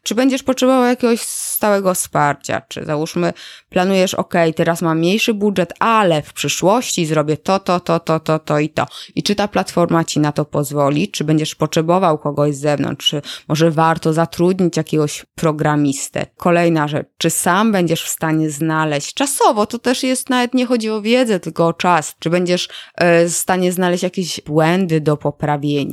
Czy 0.03 0.15
będziesz 0.15 0.43
potrzebował 0.43 0.83
jakiegoś 0.83 1.21
stałego 1.21 1.93
wsparcia? 1.93 2.61
Czy 2.67 2.85
załóżmy, 2.85 3.33
planujesz, 3.69 4.13
ok, 4.13 4.33
teraz 4.55 4.81
mam 4.81 4.97
mniejszy 4.97 5.33
budżet, 5.33 5.73
ale 5.79 6.21
w 6.21 6.33
przyszłości 6.33 7.05
zrobię 7.05 7.37
to, 7.37 7.59
to, 7.59 7.79
to, 7.79 7.99
to, 7.99 8.19
to, 8.19 8.39
to 8.39 8.59
i 8.59 8.69
to. 8.69 8.85
I 9.15 9.23
czy 9.23 9.35
ta 9.35 9.47
platforma 9.47 10.03
ci 10.03 10.19
na 10.19 10.31
to 10.31 10.45
pozwoli? 10.45 11.11
Czy 11.11 11.23
będziesz 11.23 11.55
potrzebował 11.55 12.17
kogoś 12.17 12.55
z 12.55 12.59
zewnątrz? 12.59 13.09
Czy 13.09 13.21
może 13.47 13.71
warto 13.71 14.13
zatrudnić 14.13 14.77
jakiegoś 14.77 15.25
programistę? 15.35 16.25
Kolejna 16.37 16.87
rzecz, 16.87 17.07
czy 17.17 17.29
sam 17.29 17.71
będziesz 17.71 18.03
w 18.03 18.09
stanie 18.09 18.49
znaleźć 18.49 19.13
czasowo? 19.13 19.65
To 19.65 19.79
też 19.79 20.03
jest 20.03 20.29
nawet 20.29 20.53
nie 20.53 20.65
chodzi 20.65 20.89
o 20.89 21.01
wiedzę, 21.01 21.39
tylko 21.39 21.67
o 21.67 21.73
czas. 21.73 22.15
Czy 22.19 22.29
będziesz 22.29 22.65
y, 22.65 22.69
w 23.29 23.33
stanie 23.33 23.71
znaleźć 23.71 24.03
jakieś 24.03 24.41
błędy 24.41 25.01
do 25.01 25.17
poprawienia? 25.17 25.84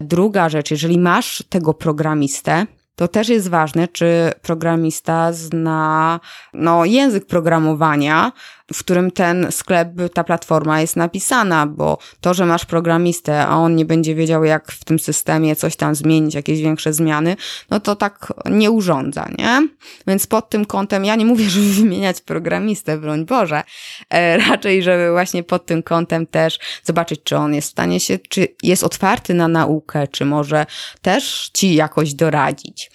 Druga 0.00 0.48
rzecz, 0.48 0.70
jeżeli 0.70 0.98
masz 0.98 1.42
tego 1.48 1.74
programistę, 1.74 2.66
to 2.96 3.08
też 3.08 3.28
jest 3.28 3.48
ważne, 3.48 3.88
czy 3.88 4.32
programista 4.42 5.32
zna 5.32 6.20
no, 6.54 6.84
język 6.84 7.26
programowania, 7.26 8.32
w 8.74 8.78
którym 8.78 9.10
ten 9.10 9.46
sklep, 9.50 9.88
ta 10.14 10.24
platforma 10.24 10.80
jest 10.80 10.96
napisana, 10.96 11.66
bo 11.66 11.98
to, 12.20 12.34
że 12.34 12.46
masz 12.46 12.64
programistę, 12.64 13.46
a 13.46 13.56
on 13.56 13.76
nie 13.76 13.84
będzie 13.84 14.14
wiedział, 14.14 14.44
jak 14.44 14.72
w 14.72 14.84
tym 14.84 14.98
systemie 14.98 15.56
coś 15.56 15.76
tam 15.76 15.94
zmienić, 15.94 16.34
jakieś 16.34 16.60
większe 16.60 16.92
zmiany, 16.92 17.36
no 17.70 17.80
to 17.80 17.96
tak 17.96 18.32
nie 18.50 18.70
urządza, 18.70 19.28
nie? 19.38 19.68
Więc 20.06 20.26
pod 20.26 20.50
tym 20.50 20.64
kątem, 20.64 21.04
ja 21.04 21.16
nie 21.16 21.24
mówię, 21.24 21.44
żeby 21.50 21.66
wymieniać 21.66 22.20
programistę, 22.20 22.98
broń 22.98 23.24
Boże, 23.24 23.62
e, 24.10 24.36
raczej, 24.38 24.82
żeby 24.82 25.10
właśnie 25.10 25.42
pod 25.42 25.66
tym 25.66 25.82
kątem 25.82 26.26
też 26.26 26.58
zobaczyć, 26.84 27.20
czy 27.24 27.36
on 27.36 27.54
jest 27.54 27.68
w 27.68 27.70
stanie 27.70 28.00
się, 28.00 28.18
czy 28.28 28.48
jest 28.62 28.84
otwarty 28.84 29.34
na 29.34 29.48
naukę, 29.48 30.08
czy 30.08 30.24
może 30.24 30.66
też 31.02 31.50
ci 31.54 31.74
jakoś 31.74 32.14
doradzić. 32.14 32.90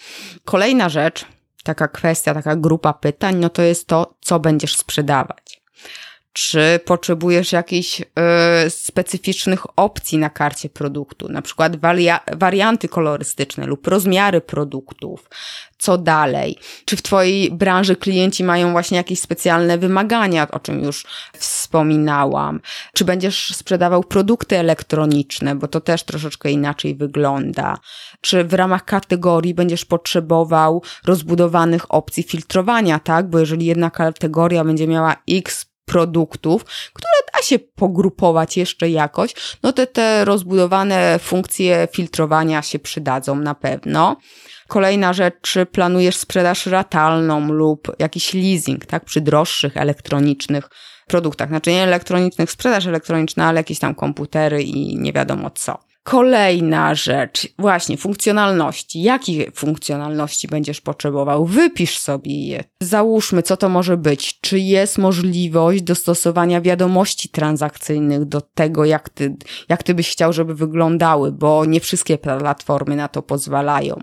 Kolejna 0.45 0.89
rzecz, 0.89 1.25
taka 1.67 1.87
kwestia, 1.87 2.33
taka 2.33 2.55
grupa 2.55 2.93
pytań, 2.93 3.35
no 3.35 3.49
to 3.49 3.61
jest 3.61 3.87
to, 3.87 4.13
co 4.21 4.39
będziesz 4.39 4.77
sprzedawać. 4.77 5.61
Czy 6.39 6.79
potrzebujesz 6.85 7.51
jakichś 7.51 8.01
y, 8.01 8.05
specyficznych 8.69 9.79
opcji 9.79 10.17
na 10.17 10.29
karcie 10.29 10.69
produktu, 10.69 11.29
na 11.29 11.41
przykład 11.41 11.73
warianty 12.35 12.87
kolorystyczne 12.87 13.65
lub 13.65 13.87
rozmiary 13.87 14.41
produktów? 14.41 15.29
Co 15.77 15.97
dalej? 15.97 16.57
Czy 16.85 16.97
w 16.97 17.01
Twojej 17.01 17.51
branży 17.51 17.95
klienci 17.95 18.43
mają 18.43 18.71
właśnie 18.71 18.97
jakieś 18.97 19.19
specjalne 19.19 19.77
wymagania, 19.77 20.47
o 20.51 20.59
czym 20.59 20.83
już 20.83 21.05
wspominałam? 21.33 22.61
Czy 22.93 23.05
będziesz 23.05 23.55
sprzedawał 23.55 24.03
produkty 24.03 24.57
elektroniczne, 24.57 25.55
bo 25.55 25.67
to 25.67 25.81
też 25.81 26.03
troszeczkę 26.03 26.51
inaczej 26.51 26.95
wygląda? 26.95 27.77
Czy 28.21 28.43
w 28.43 28.53
ramach 28.53 28.85
kategorii 28.85 29.53
będziesz 29.53 29.85
potrzebował 29.85 30.83
rozbudowanych 31.05 31.91
opcji 31.91 32.23
filtrowania, 32.23 32.99
tak? 32.99 33.29
Bo 33.29 33.39
jeżeli 33.39 33.65
jedna 33.65 33.89
kategoria 33.89 34.63
będzie 34.63 34.87
miała 34.87 35.15
X 35.29 35.66
produktów, 35.87 36.65
które 36.93 37.13
da 37.33 37.41
się 37.41 37.59
pogrupować 37.59 38.57
jeszcze 38.57 38.89
jakoś, 38.89 39.33
no 39.63 39.73
to 39.73 39.85
te 39.85 40.25
rozbudowane 40.25 41.19
funkcje 41.19 41.87
filtrowania 41.91 42.61
się 42.61 42.79
przydadzą 42.79 43.35
na 43.35 43.55
pewno. 43.55 44.17
Kolejna 44.67 45.13
rzecz, 45.13 45.35
czy 45.41 45.65
planujesz 45.65 46.15
sprzedaż 46.15 46.65
ratalną 46.65 47.51
lub 47.51 47.91
jakiś 47.99 48.33
leasing, 48.33 48.85
tak, 48.85 49.05
przy 49.05 49.21
droższych 49.21 49.77
elektronicznych 49.77 50.69
produktach. 51.07 51.49
Znaczy 51.49 51.71
nie 51.71 51.83
elektronicznych, 51.83 52.51
sprzedaż 52.51 52.85
elektroniczna, 52.85 53.47
ale 53.47 53.59
jakieś 53.59 53.79
tam 53.79 53.95
komputery 53.95 54.63
i 54.63 54.97
nie 54.97 55.13
wiadomo 55.13 55.49
co. 55.49 55.86
Kolejna 56.09 56.95
rzecz, 56.95 57.47
właśnie 57.59 57.97
funkcjonalności. 57.97 59.01
Jakie 59.01 59.51
funkcjonalności 59.51 60.47
będziesz 60.47 60.81
potrzebował? 60.81 61.45
Wypisz 61.45 61.97
sobie 61.97 62.47
je. 62.47 62.63
Załóżmy, 62.81 63.43
co 63.43 63.57
to 63.57 63.69
może 63.69 63.97
być. 63.97 64.39
Czy 64.41 64.59
jest 64.59 64.97
możliwość 64.97 65.81
dostosowania 65.81 66.61
wiadomości 66.61 67.29
transakcyjnych 67.29 68.25
do 68.25 68.41
tego, 68.41 68.85
jak 68.85 69.09
ty, 69.09 69.35
jak 69.69 69.83
ty 69.83 69.93
byś 69.93 70.11
chciał, 70.11 70.33
żeby 70.33 70.55
wyglądały, 70.55 71.31
bo 71.31 71.65
nie 71.65 71.79
wszystkie 71.79 72.17
platformy 72.17 72.95
na 72.95 73.07
to 73.07 73.21
pozwalają. 73.21 73.99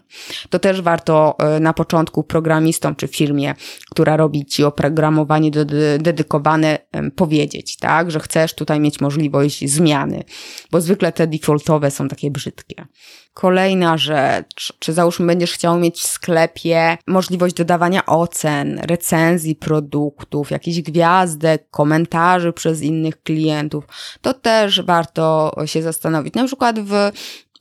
To 0.50 0.58
też 0.58 0.82
warto 0.82 1.36
e, 1.38 1.60
na 1.60 1.72
początku 1.72 2.24
programistom 2.24 2.96
czy 2.96 3.08
firmie, 3.08 3.54
która 3.90 4.16
robi 4.16 4.46
ci 4.46 4.64
oprogramowanie 4.64 5.50
dedykowane, 5.98 6.78
powiedzieć, 7.16 7.76
tak, 7.76 8.10
że 8.10 8.20
chcesz 8.20 8.54
tutaj 8.54 8.80
mieć 8.80 9.00
możliwość 9.00 9.70
zmiany, 9.70 10.24
bo 10.70 10.80
zwykle 10.80 11.12
te 11.12 11.26
defaultowe 11.26 11.93
są 11.94 12.08
takie 12.08 12.30
brzydkie. 12.30 12.86
Kolejna 13.34 13.98
rzecz, 13.98 14.72
czy 14.78 14.92
załóżmy 14.92 15.26
będziesz 15.26 15.52
chciał 15.52 15.78
mieć 15.78 16.00
w 16.00 16.06
sklepie 16.06 16.98
możliwość 17.06 17.54
dodawania 17.54 18.06
ocen, 18.06 18.80
recenzji 18.82 19.56
produktów, 19.56 20.50
jakichś 20.50 20.80
gwiazdek, 20.80 21.70
komentarzy 21.70 22.52
przez 22.52 22.82
innych 22.82 23.22
klientów, 23.22 23.84
to 24.20 24.34
też 24.34 24.82
warto 24.82 25.54
się 25.64 25.82
zastanowić. 25.82 26.34
Na 26.34 26.46
przykład 26.46 26.80
w 26.80 26.92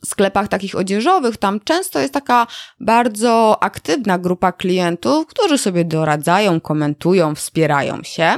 sklepach 0.04 0.48
takich 0.48 0.74
odzieżowych, 0.74 1.36
tam 1.36 1.60
często 1.60 2.00
jest 2.00 2.14
taka 2.14 2.46
bardzo 2.80 3.62
aktywna 3.62 4.18
grupa 4.18 4.52
klientów, 4.52 5.26
którzy 5.26 5.58
sobie 5.58 5.84
doradzają, 5.84 6.60
komentują, 6.60 7.34
wspierają 7.34 8.02
się. 8.02 8.34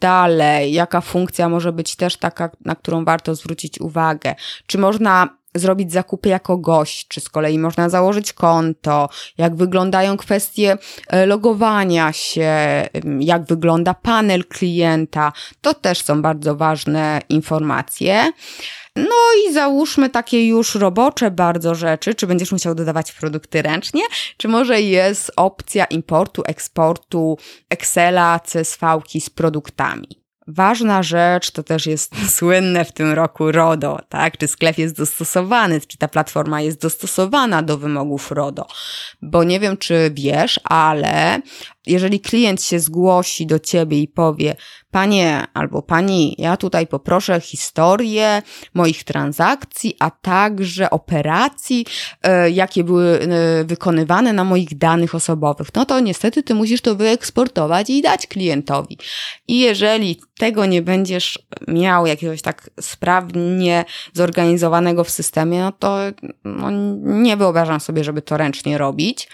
Dalej, 0.00 0.72
jaka 0.72 1.00
funkcja 1.00 1.48
może 1.48 1.72
być 1.72 1.96
też 1.96 2.16
taka, 2.16 2.50
na 2.64 2.74
którą 2.74 3.04
warto 3.04 3.34
zwrócić 3.34 3.80
uwagę? 3.80 4.34
Czy 4.66 4.78
można 4.78 5.38
zrobić 5.54 5.92
zakupy 5.92 6.28
jako 6.28 6.56
gość, 6.58 7.08
czy 7.08 7.20
z 7.20 7.28
kolei 7.28 7.58
można 7.58 7.88
założyć 7.88 8.32
konto, 8.32 9.08
jak 9.38 9.56
wyglądają 9.56 10.16
kwestie 10.16 10.78
e, 11.08 11.26
logowania 11.26 12.12
się, 12.12 12.52
jak 13.20 13.44
wygląda 13.44 13.94
panel 13.94 14.44
klienta. 14.44 15.32
To 15.60 15.74
też 15.74 16.02
są 16.02 16.22
bardzo 16.22 16.56
ważne 16.56 17.20
informacje. 17.28 18.32
No 18.98 19.48
i 19.48 19.52
załóżmy 19.52 20.10
takie 20.10 20.46
już 20.46 20.74
robocze 20.74 21.30
bardzo 21.30 21.74
rzeczy, 21.74 22.14
czy 22.14 22.26
będziesz 22.26 22.52
musiał 22.52 22.74
dodawać 22.74 23.12
produkty 23.12 23.62
ręcznie, 23.62 24.02
czy 24.36 24.48
może 24.48 24.80
jest 24.80 25.32
opcja 25.36 25.84
importu, 25.84 26.42
eksportu 26.46 27.38
Excela, 27.70 28.40
CSV 28.40 29.00
z 29.20 29.30
produktami. 29.30 30.28
Ważna 30.50 31.02
rzecz 31.02 31.50
to 31.50 31.62
też 31.62 31.86
jest 31.86 32.14
słynne 32.36 32.84
w 32.84 32.92
tym 32.92 33.12
roku 33.12 33.52
RODO, 33.52 33.98
tak? 34.08 34.36
Czy 34.36 34.48
sklep 34.48 34.78
jest 34.78 34.96
dostosowany, 34.96 35.80
czy 35.80 35.98
ta 35.98 36.08
platforma 36.08 36.60
jest 36.60 36.80
dostosowana 36.80 37.62
do 37.62 37.78
wymogów 37.78 38.30
RODO. 38.30 38.66
Bo 39.22 39.44
nie 39.44 39.60
wiem, 39.60 39.76
czy 39.76 40.10
wiesz, 40.14 40.60
ale 40.64 41.40
jeżeli 41.86 42.20
klient 42.20 42.62
się 42.62 42.80
zgłosi 42.80 43.46
do 43.46 43.58
ciebie 43.58 44.00
i 44.00 44.08
powie, 44.08 44.56
panie 44.90 45.44
albo 45.54 45.82
pani, 45.82 46.34
ja 46.38 46.56
tutaj 46.56 46.86
poproszę 46.86 47.40
historię 47.40 48.42
moich 48.74 49.04
transakcji, 49.04 49.96
a 49.98 50.10
także 50.10 50.90
operacji, 50.90 51.86
e, 52.22 52.50
jakie 52.50 52.84
były 52.84 53.20
e, 53.20 53.64
wykonywane 53.64 54.32
na 54.32 54.44
moich 54.44 54.78
danych 54.78 55.14
osobowych, 55.14 55.68
no 55.74 55.84
to 55.84 56.00
niestety 56.00 56.42
ty 56.42 56.54
musisz 56.54 56.80
to 56.80 56.94
wyeksportować 56.94 57.90
i 57.90 58.02
dać 58.02 58.26
klientowi. 58.26 58.98
I 59.48 59.58
jeżeli 59.58 60.20
tego 60.38 60.66
nie 60.66 60.82
będziesz 60.82 61.38
miał 61.68 62.06
jakiegoś 62.06 62.42
tak 62.42 62.70
sprawnie 62.80 63.84
zorganizowanego 64.12 65.04
w 65.04 65.10
systemie, 65.10 65.60
no 65.60 65.72
to 65.72 65.98
no, 66.44 66.70
nie 67.00 67.36
wyobrażam 67.36 67.80
sobie, 67.80 68.04
żeby 68.04 68.22
to 68.22 68.36
ręcznie 68.36 68.78
robić 68.78 69.28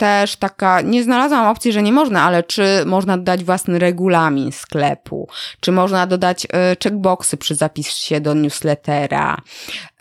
też 0.00 0.36
taka, 0.36 0.80
nie 0.80 1.04
znalazłam 1.04 1.46
opcji, 1.46 1.72
że 1.72 1.82
nie 1.82 1.92
można, 1.92 2.22
ale 2.22 2.42
czy 2.42 2.62
można 2.86 3.16
dodać 3.16 3.44
własny 3.44 3.78
regulamin 3.78 4.52
sklepu, 4.52 5.28
czy 5.60 5.72
można 5.72 6.06
dodać 6.06 6.46
e, 6.52 6.76
checkboxy 6.82 7.36
przy 7.36 7.54
zapisie 7.54 8.20
do 8.20 8.34
newslettera. 8.34 9.36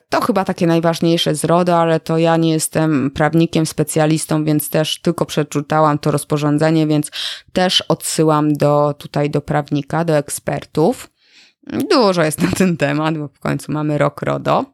To 0.10 0.22
chyba 0.22 0.46
takie 0.46 0.68
najważniejsze 0.68 1.36
z 1.36 1.44
RODO, 1.44 1.78
ale 1.78 2.00
to 2.00 2.18
ja 2.18 2.38
nie 2.38 2.52
jestem 2.52 3.12
prawnikiem, 3.12 3.66
specjalistą, 3.66 4.44
więc 4.44 4.70
też 4.70 5.02
tylko 5.02 5.26
przeczytałam 5.26 6.00
to 6.00 6.12
rozporządzenie, 6.12 6.88
więc 6.88 7.12
też 7.54 7.82
odsyłam 7.82 8.54
do, 8.54 8.94
tutaj 8.98 9.30
do 9.30 9.42
prawnika, 9.42 10.06
do 10.06 10.18
ekspertów. 10.18 11.10
Dużo 11.90 12.24
jest 12.24 12.42
na 12.42 12.52
ten 12.52 12.78
temat, 12.78 13.18
bo 13.18 13.28
w 13.28 13.40
końcu 13.40 13.72
mamy 13.72 13.98
rok 13.98 14.22
RODO. 14.22 14.66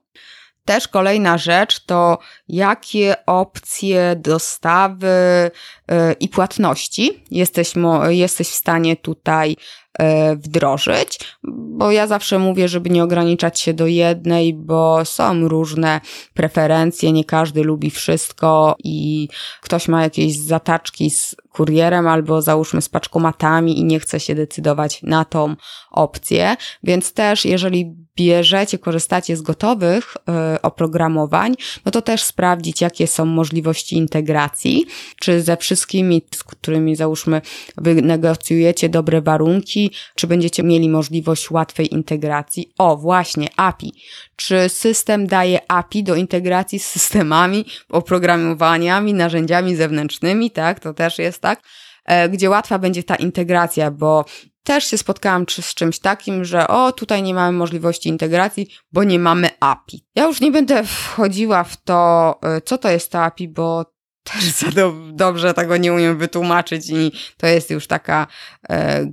Też 0.66 0.88
kolejna 0.88 1.38
rzecz 1.38 1.86
to 1.86 2.18
jakie 2.48 3.26
opcje 3.26 4.16
dostawy 4.16 5.52
yy, 5.90 6.14
i 6.20 6.30
płatności 6.30 7.24
jesteś, 7.32 7.74
jesteś 8.10 8.48
w 8.48 8.56
stanie 8.56 8.96
tutaj 8.96 9.56
E, 10.00 10.36
wdrożyć, 10.36 11.20
bo 11.44 11.92
ja 11.92 12.08
zawsze 12.08 12.40
mówię, 12.40 12.68
żeby 12.68 12.90
nie 12.90 13.04
ograniczać 13.04 13.60
się 13.60 13.74
do 13.74 13.88
jednej, 13.88 14.54
bo 14.54 15.06
są 15.06 15.48
różne 15.48 16.02
preferencje, 16.34 17.12
nie 17.12 17.24
każdy 17.24 17.64
lubi 17.64 17.92
wszystko 17.92 18.76
i 18.84 19.28
ktoś 19.62 19.88
ma 19.88 20.04
jakieś 20.04 20.40
zataczki 20.40 21.10
z 21.10 21.36
kurierem 21.56 22.08
albo 22.08 22.42
załóżmy 22.42 22.82
z 22.82 22.90
paczkomatami 22.90 23.80
i 23.80 23.84
nie 23.84 24.00
chce 24.00 24.20
się 24.20 24.36
decydować 24.36 25.04
na 25.04 25.26
tą 25.26 25.56
opcję, 25.92 26.56
więc 26.84 27.14
też 27.14 27.46
jeżeli 27.46 27.96
bierzecie, 28.16 28.78
korzystacie 28.78 29.38
z 29.38 29.42
gotowych 29.42 30.18
y, 30.56 30.62
oprogramowań, 30.62 31.56
no 31.86 31.92
to 31.92 32.02
też 32.02 32.24
sprawdzić, 32.24 32.82
jakie 32.82 33.08
są 33.08 33.26
możliwości 33.26 33.98
integracji, 33.98 34.86
czy 35.20 35.42
ze 35.42 35.58
wszystkimi, 35.58 36.22
z 36.36 36.44
którymi 36.44 36.96
załóżmy 36.96 37.42
wynegocjujecie 37.78 38.90
dobre 38.90 39.22
warunki, 39.22 39.92
czy 40.16 40.28
będziecie 40.28 40.64
mieli 40.64 40.90
możliwość 40.90 41.52
łatwej 41.52 41.94
integracji. 41.94 42.74
O, 42.78 42.98
właśnie, 42.98 43.48
API. 43.58 43.94
Czy 44.36 44.70
system 44.70 45.28
daje 45.28 45.72
API 45.72 46.04
do 46.04 46.16
integracji 46.16 46.80
z 46.80 46.86
systemami, 46.86 47.66
oprogramowaniami, 47.90 49.14
narzędziami 49.14 49.76
zewnętrznymi, 49.76 50.52
tak? 50.52 50.80
To 50.80 50.94
też 50.94 51.20
jest 51.20 51.42
tak 51.46 51.62
e, 52.06 52.30
gdzie 52.30 52.50
łatwa 52.50 52.80
będzie 52.80 53.04
ta 53.04 53.16
integracja, 53.16 53.92
bo 53.92 54.26
też 54.64 54.86
się 54.86 54.98
spotkałam 54.98 55.46
z 55.50 55.74
czymś 55.74 56.00
takim, 56.00 56.46
że 56.46 56.68
o, 56.68 56.92
tutaj 56.92 57.24
nie 57.24 57.34
mamy 57.34 57.58
możliwości 57.58 58.10
integracji, 58.10 58.70
bo 58.92 59.04
nie 59.04 59.20
mamy 59.20 59.50
API. 59.60 60.06
Ja 60.16 60.24
już 60.26 60.42
nie 60.42 60.52
będę 60.52 60.84
wchodziła 60.84 61.64
w 61.64 61.84
to, 61.84 62.40
e, 62.44 62.62
co 62.62 62.78
to 62.78 62.90
jest 62.90 63.12
to 63.12 63.24
API, 63.24 63.48
bo 63.48 63.86
też 64.24 64.44
za 64.44 64.72
do, 64.72 64.94
dobrze 65.12 65.54
tego 65.54 65.78
nie 65.78 65.94
umiem 65.94 66.18
wytłumaczyć 66.18 66.90
i 66.90 67.12
to 67.38 67.48
jest 67.48 67.70
już 67.70 67.88
taka, 67.88 68.28
e, 68.70 69.06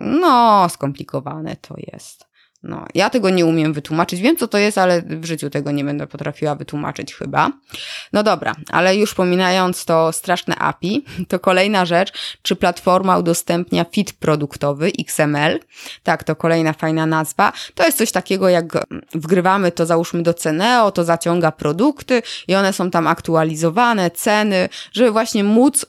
no, 0.00 0.68
skomplikowane 0.68 1.56
to 1.56 1.74
jest. 1.92 2.26
No, 2.68 2.86
ja 2.94 3.10
tego 3.10 3.30
nie 3.30 3.46
umiem 3.46 3.72
wytłumaczyć. 3.72 4.20
Wiem, 4.20 4.36
co 4.36 4.48
to 4.48 4.58
jest, 4.58 4.78
ale 4.78 5.02
w 5.02 5.24
życiu 5.24 5.50
tego 5.50 5.70
nie 5.70 5.84
będę 5.84 6.06
potrafiła 6.06 6.54
wytłumaczyć 6.54 7.14
chyba. 7.14 7.52
No 8.12 8.22
dobra, 8.22 8.54
ale 8.70 8.96
już 8.96 9.14
pominając 9.14 9.84
to 9.84 10.12
straszne 10.12 10.56
API, 10.56 11.04
to 11.28 11.38
kolejna 11.38 11.84
rzecz, 11.84 12.12
czy 12.42 12.56
platforma 12.56 13.18
udostępnia 13.18 13.84
fit 13.84 14.12
produktowy 14.12 14.92
XML. 14.98 15.60
Tak, 16.02 16.24
to 16.24 16.36
kolejna 16.36 16.72
fajna 16.72 17.06
nazwa. 17.06 17.52
To 17.74 17.84
jest 17.84 17.98
coś 17.98 18.12
takiego, 18.12 18.48
jak 18.48 18.64
wgrywamy 19.14 19.72
to 19.72 19.86
załóżmy 19.86 20.22
do 20.22 20.34
Ceneo, 20.34 20.90
to 20.90 21.04
zaciąga 21.04 21.52
produkty 21.52 22.22
i 22.48 22.54
one 22.54 22.72
są 22.72 22.90
tam 22.90 23.06
aktualizowane, 23.06 24.10
ceny, 24.10 24.68
żeby 24.92 25.10
właśnie 25.10 25.44
móc 25.44 25.86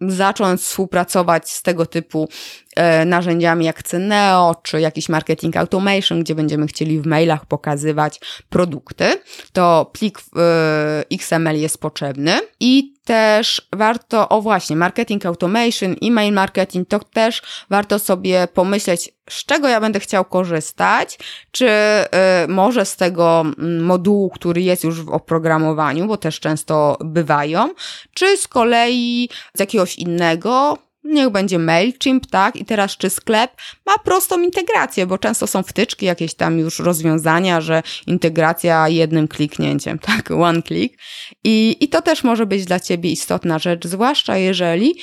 zacząć 0.00 0.60
współpracować 0.60 1.50
z 1.50 1.62
tego 1.62 1.86
typu 1.86 2.28
e, 2.76 3.04
narzędziami 3.04 3.64
jak 3.64 3.82
Ceneo, 3.82 4.54
czy 4.62 4.80
jakiś 4.80 5.08
marketing 5.08 5.56
automation, 5.56 6.20
gdzie 6.20 6.34
będziemy 6.34 6.66
chcieli 6.66 7.00
w 7.00 7.06
mailach 7.06 7.46
pokazywać 7.46 8.20
produkty, 8.48 9.04
to 9.52 9.90
plik 9.92 10.18
e, 10.18 11.04
XML 11.12 11.56
jest 11.56 11.78
potrzebny 11.78 12.40
i 12.60 12.97
też 13.08 13.68
warto, 13.72 14.28
o 14.28 14.42
właśnie, 14.42 14.76
marketing 14.76 15.26
automation, 15.26 15.96
e-mail 16.02 16.34
marketing, 16.34 16.88
to 16.88 16.98
też 16.98 17.42
warto 17.70 17.98
sobie 17.98 18.48
pomyśleć, 18.54 19.12
z 19.30 19.44
czego 19.44 19.68
ja 19.68 19.80
będę 19.80 20.00
chciał 20.00 20.24
korzystać, 20.24 21.18
czy 21.50 21.68
y, 21.68 22.48
może 22.48 22.84
z 22.84 22.96
tego 22.96 23.40
mm, 23.40 23.84
modułu, 23.84 24.30
który 24.30 24.62
jest 24.62 24.84
już 24.84 25.02
w 25.02 25.10
oprogramowaniu, 25.10 26.06
bo 26.06 26.16
też 26.16 26.40
często 26.40 26.98
bywają, 27.00 27.70
czy 28.14 28.36
z 28.36 28.48
kolei 28.48 29.28
z 29.54 29.60
jakiegoś 29.60 29.96
innego, 29.96 30.78
niech 31.04 31.30
będzie 31.30 31.58
MailChimp, 31.58 32.26
tak? 32.26 32.56
I 32.56 32.64
teraz 32.64 32.96
czy 32.96 33.10
sklep 33.10 33.50
ma 33.86 33.98
prostą 33.98 34.42
integrację, 34.42 35.06
bo 35.06 35.18
często 35.18 35.46
są 35.46 35.62
wtyczki, 35.62 36.06
jakieś 36.06 36.34
tam 36.34 36.58
już 36.58 36.78
rozwiązania, 36.78 37.60
że 37.60 37.82
integracja 38.06 38.88
jednym 38.88 39.28
kliknięciem, 39.28 39.98
tak? 40.08 40.30
One 40.30 40.62
click. 40.62 40.98
I, 41.44 41.76
I 41.80 41.88
to 41.88 42.02
też 42.02 42.24
może 42.24 42.46
być 42.46 42.64
dla 42.64 42.80
Ciebie 42.80 43.10
istotna 43.10 43.58
rzecz, 43.58 43.86
zwłaszcza 43.86 44.36
jeżeli 44.36 44.94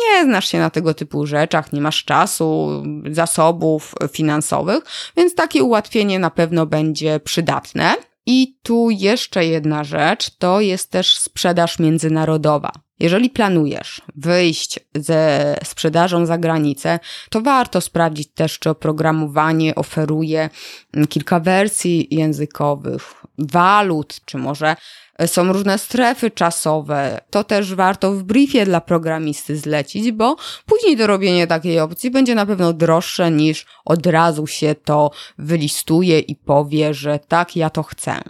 nie 0.00 0.24
znasz 0.24 0.48
się 0.48 0.58
na 0.58 0.70
tego 0.70 0.94
typu 0.94 1.26
rzeczach, 1.26 1.72
nie 1.72 1.80
masz 1.80 2.04
czasu, 2.04 2.82
zasobów 3.10 3.94
finansowych, 4.12 4.84
więc 5.16 5.34
takie 5.34 5.62
ułatwienie 5.62 6.18
na 6.18 6.30
pewno 6.30 6.66
będzie 6.66 7.20
przydatne. 7.20 7.94
I 8.26 8.58
tu 8.62 8.90
jeszcze 8.90 9.46
jedna 9.46 9.84
rzecz, 9.84 10.30
to 10.30 10.60
jest 10.60 10.90
też 10.90 11.18
sprzedaż 11.18 11.78
międzynarodowa. 11.78 12.72
Jeżeli 13.00 13.30
planujesz 13.30 14.02
wyjść 14.16 14.80
ze 14.94 15.56
sprzedażą 15.64 16.26
za 16.26 16.38
granicę, 16.38 16.98
to 17.30 17.40
warto 17.40 17.80
sprawdzić 17.80 18.28
też, 18.28 18.58
czy 18.58 18.70
oprogramowanie 18.70 19.74
oferuje 19.74 20.50
kilka 21.08 21.40
wersji 21.40 22.08
językowych, 22.10 23.14
walut, 23.38 24.20
czy 24.24 24.38
może 24.38 24.76
są 25.26 25.52
różne 25.52 25.78
strefy 25.78 26.30
czasowe. 26.30 27.20
To 27.30 27.44
też 27.44 27.74
warto 27.74 28.12
w 28.12 28.22
briefie 28.22 28.64
dla 28.64 28.80
programisty 28.80 29.56
zlecić, 29.56 30.12
bo 30.12 30.36
później 30.66 30.96
dorobienie 30.96 31.46
takiej 31.46 31.80
opcji 31.80 32.10
będzie 32.10 32.34
na 32.34 32.46
pewno 32.46 32.72
droższe 32.72 33.30
niż 33.30 33.66
od 33.84 34.06
razu 34.06 34.46
się 34.46 34.74
to 34.74 35.10
wylistuje 35.38 36.18
i 36.18 36.36
powie, 36.36 36.94
że 36.94 37.18
tak, 37.28 37.56
ja 37.56 37.70
to 37.70 37.82
chcę. 37.82 38.20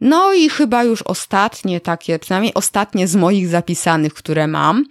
No 0.00 0.34
i 0.34 0.48
chyba 0.48 0.84
już 0.84 1.02
ostatnie 1.02 1.80
takie, 1.80 2.18
przynajmniej 2.18 2.54
ostatnie 2.54 3.08
z 3.08 3.16
moich 3.16 3.48
zapisanych, 3.48 4.14
które 4.14 4.46
mam, 4.46 4.84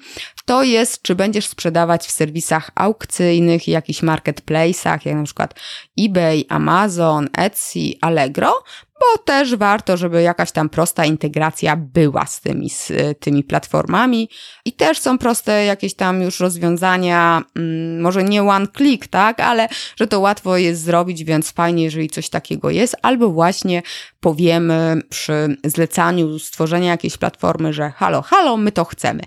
to 0.45 0.63
jest, 0.63 1.01
czy 1.01 1.15
będziesz 1.15 1.47
sprzedawać 1.47 2.07
w 2.07 2.11
serwisach 2.11 2.71
aukcyjnych, 2.75 3.67
jakichś 3.67 4.03
marketplace'ach, 4.03 4.99
jak 5.05 5.15
na 5.15 5.23
przykład 5.23 5.59
eBay, 5.99 6.45
Amazon, 6.49 7.27
Etsy, 7.37 7.79
Allegro, 8.01 8.63
bo 8.99 9.23
też 9.23 9.55
warto, 9.55 9.97
żeby 9.97 10.21
jakaś 10.21 10.51
tam 10.51 10.69
prosta 10.69 11.05
integracja 11.05 11.75
była 11.75 12.25
z 12.25 12.41
tymi, 12.41 12.69
z 12.69 12.91
tymi 13.19 13.43
platformami 13.43 14.29
i 14.65 14.73
też 14.73 14.99
są 14.99 15.17
proste 15.17 15.65
jakieś 15.65 15.93
tam 15.93 16.21
już 16.21 16.39
rozwiązania, 16.39 17.43
mm, 17.55 18.01
może 18.01 18.23
nie 18.23 18.43
one 18.43 18.67
click, 18.77 19.07
tak, 19.07 19.39
ale 19.39 19.67
że 19.95 20.07
to 20.07 20.19
łatwo 20.19 20.57
jest 20.57 20.83
zrobić, 20.83 21.23
więc 21.23 21.51
fajnie, 21.51 21.83
jeżeli 21.83 22.09
coś 22.09 22.29
takiego 22.29 22.69
jest, 22.69 22.95
albo 23.01 23.29
właśnie 23.29 23.81
powiemy 24.19 25.01
przy 25.09 25.57
zlecaniu 25.63 26.39
stworzenia 26.39 26.91
jakiejś 26.91 27.17
platformy, 27.17 27.73
że 27.73 27.91
halo, 27.91 28.21
halo, 28.21 28.57
my 28.57 28.71
to 28.71 28.85
chcemy. 28.85 29.23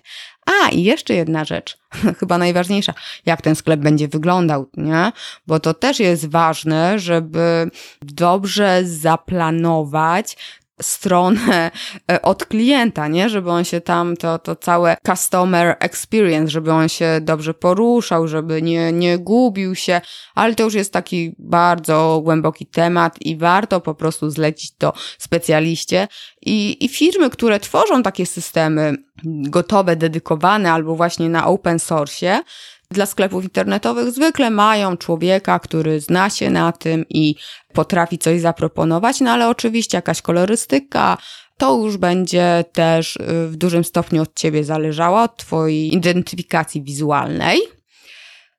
A, 0.48 0.68
i 0.68 0.82
jeszcze 0.82 1.14
jedna 1.14 1.44
rzecz, 1.44 1.78
chyba 2.20 2.38
najważniejsza, 2.38 2.94
jak 3.26 3.42
ten 3.42 3.54
sklep 3.54 3.80
będzie 3.80 4.08
wyglądał, 4.08 4.66
nie? 4.76 5.12
Bo 5.46 5.60
to 5.60 5.74
też 5.74 6.00
jest 6.00 6.30
ważne, 6.30 6.98
żeby 6.98 7.70
dobrze 8.02 8.84
zaplanować 8.84 10.36
stronę 10.82 11.70
e, 12.10 12.22
od 12.22 12.44
klienta, 12.44 13.08
nie? 13.08 13.28
Żeby 13.28 13.50
on 13.50 13.64
się 13.64 13.80
tam, 13.80 14.16
to, 14.16 14.38
to 14.38 14.56
całe 14.56 14.96
customer 15.06 15.76
experience, 15.80 16.50
żeby 16.50 16.72
on 16.72 16.88
się 16.88 17.18
dobrze 17.22 17.54
poruszał, 17.54 18.28
żeby 18.28 18.62
nie, 18.62 18.92
nie 18.92 19.18
gubił 19.18 19.74
się, 19.74 20.00
ale 20.34 20.54
to 20.54 20.62
już 20.62 20.74
jest 20.74 20.92
taki 20.92 21.34
bardzo 21.38 22.20
głęboki 22.24 22.66
temat 22.66 23.16
i 23.20 23.36
warto 23.36 23.80
po 23.80 23.94
prostu 23.94 24.30
zlecić 24.30 24.72
to 24.78 24.92
specjaliście 25.18 26.08
i, 26.42 26.84
i 26.84 26.88
firmy, 26.88 27.30
które 27.30 27.60
tworzą 27.60 28.02
takie 28.02 28.26
systemy 28.26 29.07
gotowe, 29.24 29.96
dedykowane 29.96 30.72
albo 30.72 30.96
właśnie 30.96 31.28
na 31.28 31.46
open 31.46 31.78
source, 31.78 32.42
dla 32.90 33.06
sklepów 33.06 33.44
internetowych 33.44 34.10
zwykle 34.10 34.50
mają 34.50 34.96
człowieka, 34.96 35.58
który 35.58 36.00
zna 36.00 36.30
się 36.30 36.50
na 36.50 36.72
tym 36.72 37.04
i 37.08 37.34
potrafi 37.72 38.18
coś 38.18 38.40
zaproponować, 38.40 39.20
no 39.20 39.30
ale 39.30 39.48
oczywiście 39.48 39.98
jakaś 39.98 40.22
kolorystyka, 40.22 41.18
to 41.56 41.78
już 41.78 41.96
będzie 41.96 42.64
też 42.72 43.16
y, 43.16 43.48
w 43.48 43.56
dużym 43.56 43.84
stopniu 43.84 44.22
od 44.22 44.34
ciebie 44.34 44.64
zależało, 44.64 45.22
od 45.22 45.36
twojej 45.36 45.94
identyfikacji 45.94 46.82
wizualnej. 46.82 47.60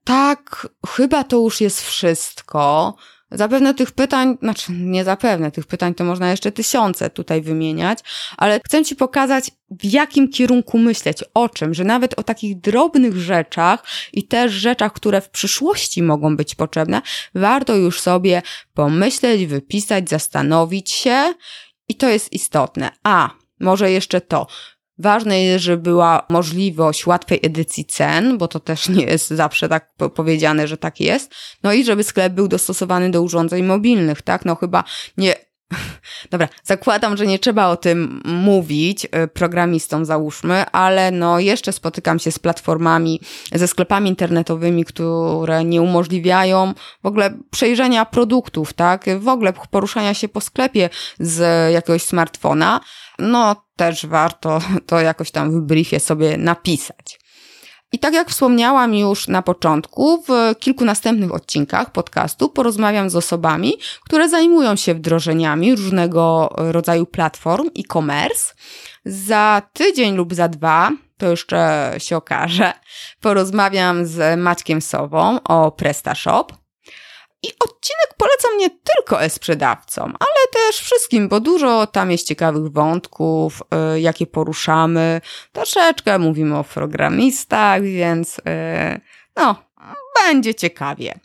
Tak, 0.03 0.67
chyba 0.87 1.23
to 1.23 1.37
już 1.37 1.61
jest 1.61 1.81
wszystko. 1.81 2.95
Zapewne 3.31 3.73
tych 3.73 3.91
pytań, 3.91 4.37
znaczy 4.41 4.71
nie 4.71 5.03
zapewne, 5.03 5.51
tych 5.51 5.67
pytań 5.67 5.95
to 5.95 6.03
można 6.03 6.31
jeszcze 6.31 6.51
tysiące 6.51 7.09
tutaj 7.09 7.41
wymieniać, 7.41 7.99
ale 8.37 8.59
chcę 8.65 8.85
Ci 8.85 8.95
pokazać, 8.95 9.51
w 9.71 9.85
jakim 9.85 10.29
kierunku 10.29 10.77
myśleć, 10.77 11.23
o 11.33 11.49
czym, 11.49 11.73
że 11.73 11.83
nawet 11.83 12.19
o 12.19 12.23
takich 12.23 12.59
drobnych 12.59 13.17
rzeczach 13.17 13.83
i 14.13 14.27
też 14.27 14.51
rzeczach, 14.51 14.93
które 14.93 15.21
w 15.21 15.29
przyszłości 15.29 16.03
mogą 16.03 16.37
być 16.37 16.55
potrzebne, 16.55 17.01
warto 17.35 17.75
już 17.75 18.01
sobie 18.01 18.41
pomyśleć, 18.73 19.45
wypisać, 19.45 20.09
zastanowić 20.09 20.91
się 20.91 21.33
i 21.87 21.95
to 21.95 22.09
jest 22.09 22.33
istotne. 22.33 22.89
A, 23.03 23.29
może 23.59 23.91
jeszcze 23.91 24.21
to. 24.21 24.47
Ważne 24.99 25.43
jest, 25.43 25.65
żeby 25.65 25.83
była 25.83 26.25
możliwość 26.29 27.07
łatwej 27.07 27.39
edycji 27.43 27.85
cen, 27.85 28.37
bo 28.37 28.47
to 28.47 28.59
też 28.59 28.89
nie 28.89 29.05
jest 29.05 29.29
zawsze 29.29 29.69
tak 29.69 29.89
powiedziane, 30.15 30.67
że 30.67 30.77
tak 30.77 30.99
jest. 30.99 31.31
No 31.63 31.73
i 31.73 31.83
żeby 31.83 32.03
sklep 32.03 32.33
był 32.33 32.47
dostosowany 32.47 33.11
do 33.11 33.21
urządzeń 33.21 33.63
mobilnych, 33.63 34.21
tak? 34.21 34.45
No 34.45 34.55
chyba 34.55 34.83
nie, 35.17 35.35
Dobra, 36.29 36.47
zakładam, 36.63 37.17
że 37.17 37.27
nie 37.27 37.39
trzeba 37.39 37.67
o 37.67 37.77
tym 37.77 38.21
mówić 38.25 39.05
y, 39.05 39.27
programistom, 39.27 40.05
załóżmy, 40.05 40.65
ale 40.71 41.11
no 41.11 41.39
jeszcze 41.39 41.71
spotykam 41.71 42.19
się 42.19 42.31
z 42.31 42.39
platformami, 42.39 43.21
ze 43.53 43.67
sklepami 43.67 44.09
internetowymi, 44.09 44.85
które 44.85 45.63
nie 45.65 45.81
umożliwiają 45.81 46.73
w 47.03 47.05
ogóle 47.05 47.33
przejrzenia 47.51 48.05
produktów, 48.05 48.73
tak? 48.73 49.05
W 49.19 49.27
ogóle 49.27 49.53
poruszania 49.71 50.13
się 50.13 50.29
po 50.29 50.41
sklepie 50.41 50.89
z 51.19 51.71
jakiegoś 51.73 52.03
smartfona. 52.03 52.79
No 53.19 53.55
też 53.75 54.05
warto 54.05 54.59
to 54.85 55.01
jakoś 55.01 55.31
tam 55.31 55.51
w 55.51 55.61
briefie 55.61 55.99
sobie 55.99 56.37
napisać. 56.37 57.19
I 57.91 57.99
tak 57.99 58.13
jak 58.13 58.29
wspomniałam 58.29 58.95
już 58.95 59.27
na 59.27 59.41
początku, 59.41 60.23
w 60.27 60.59
kilku 60.59 60.85
następnych 60.85 61.33
odcinkach 61.33 61.91
podcastu 61.91 62.49
porozmawiam 62.49 63.09
z 63.09 63.15
osobami, 63.15 63.73
które 64.05 64.29
zajmują 64.29 64.75
się 64.75 64.93
wdrożeniami 64.95 65.75
różnego 65.75 66.53
rodzaju 66.57 67.05
platform 67.05 67.69
e-commerce. 67.79 68.53
Za 69.05 69.61
tydzień 69.73 70.15
lub 70.15 70.33
za 70.33 70.47
dwa, 70.47 70.91
to 71.17 71.25
jeszcze 71.25 71.91
się 71.97 72.17
okaże, 72.17 72.73
porozmawiam 73.21 74.05
z 74.05 74.39
Maćkiem 74.39 74.81
Sową 74.81 75.43
o 75.43 75.71
PrestaShop. 75.71 76.53
I 77.43 77.47
odcinek 77.59 78.13
polecam 78.17 78.57
nie 78.57 78.69
tylko 78.69 79.23
e-sprzedawcom, 79.23 80.13
ale 80.19 80.65
też 80.65 80.81
wszystkim, 80.81 81.29
bo 81.29 81.39
dużo 81.39 81.87
tam 81.87 82.11
jest 82.11 82.27
ciekawych 82.27 82.71
wątków, 82.71 83.61
y, 83.95 83.99
jakie 83.99 84.27
poruszamy. 84.27 85.21
Troszeczkę 85.51 86.19
mówimy 86.19 86.57
o 86.57 86.63
programistach, 86.63 87.83
więc 87.83 88.39
y, 88.39 88.41
no, 89.35 89.55
będzie 90.23 90.55
ciekawie. 90.55 91.19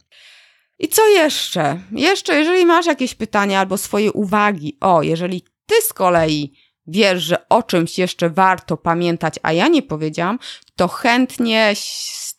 I 0.78 0.88
co 0.88 1.08
jeszcze? 1.08 1.78
Jeszcze, 1.92 2.38
jeżeli 2.38 2.66
masz 2.66 2.86
jakieś 2.86 3.14
pytania 3.14 3.60
albo 3.60 3.78
swoje 3.78 4.12
uwagi, 4.12 4.76
o, 4.80 5.02
jeżeli 5.02 5.44
ty 5.66 5.74
z 5.82 5.92
kolei 5.92 6.52
wiesz, 6.86 7.22
że 7.22 7.48
o 7.48 7.62
czymś 7.62 7.98
jeszcze 7.98 8.30
warto 8.30 8.76
pamiętać, 8.76 9.34
a 9.42 9.52
ja 9.52 9.68
nie 9.68 9.82
powiedziałam, 9.82 10.38
to 10.76 10.88
chętnie 10.88 11.72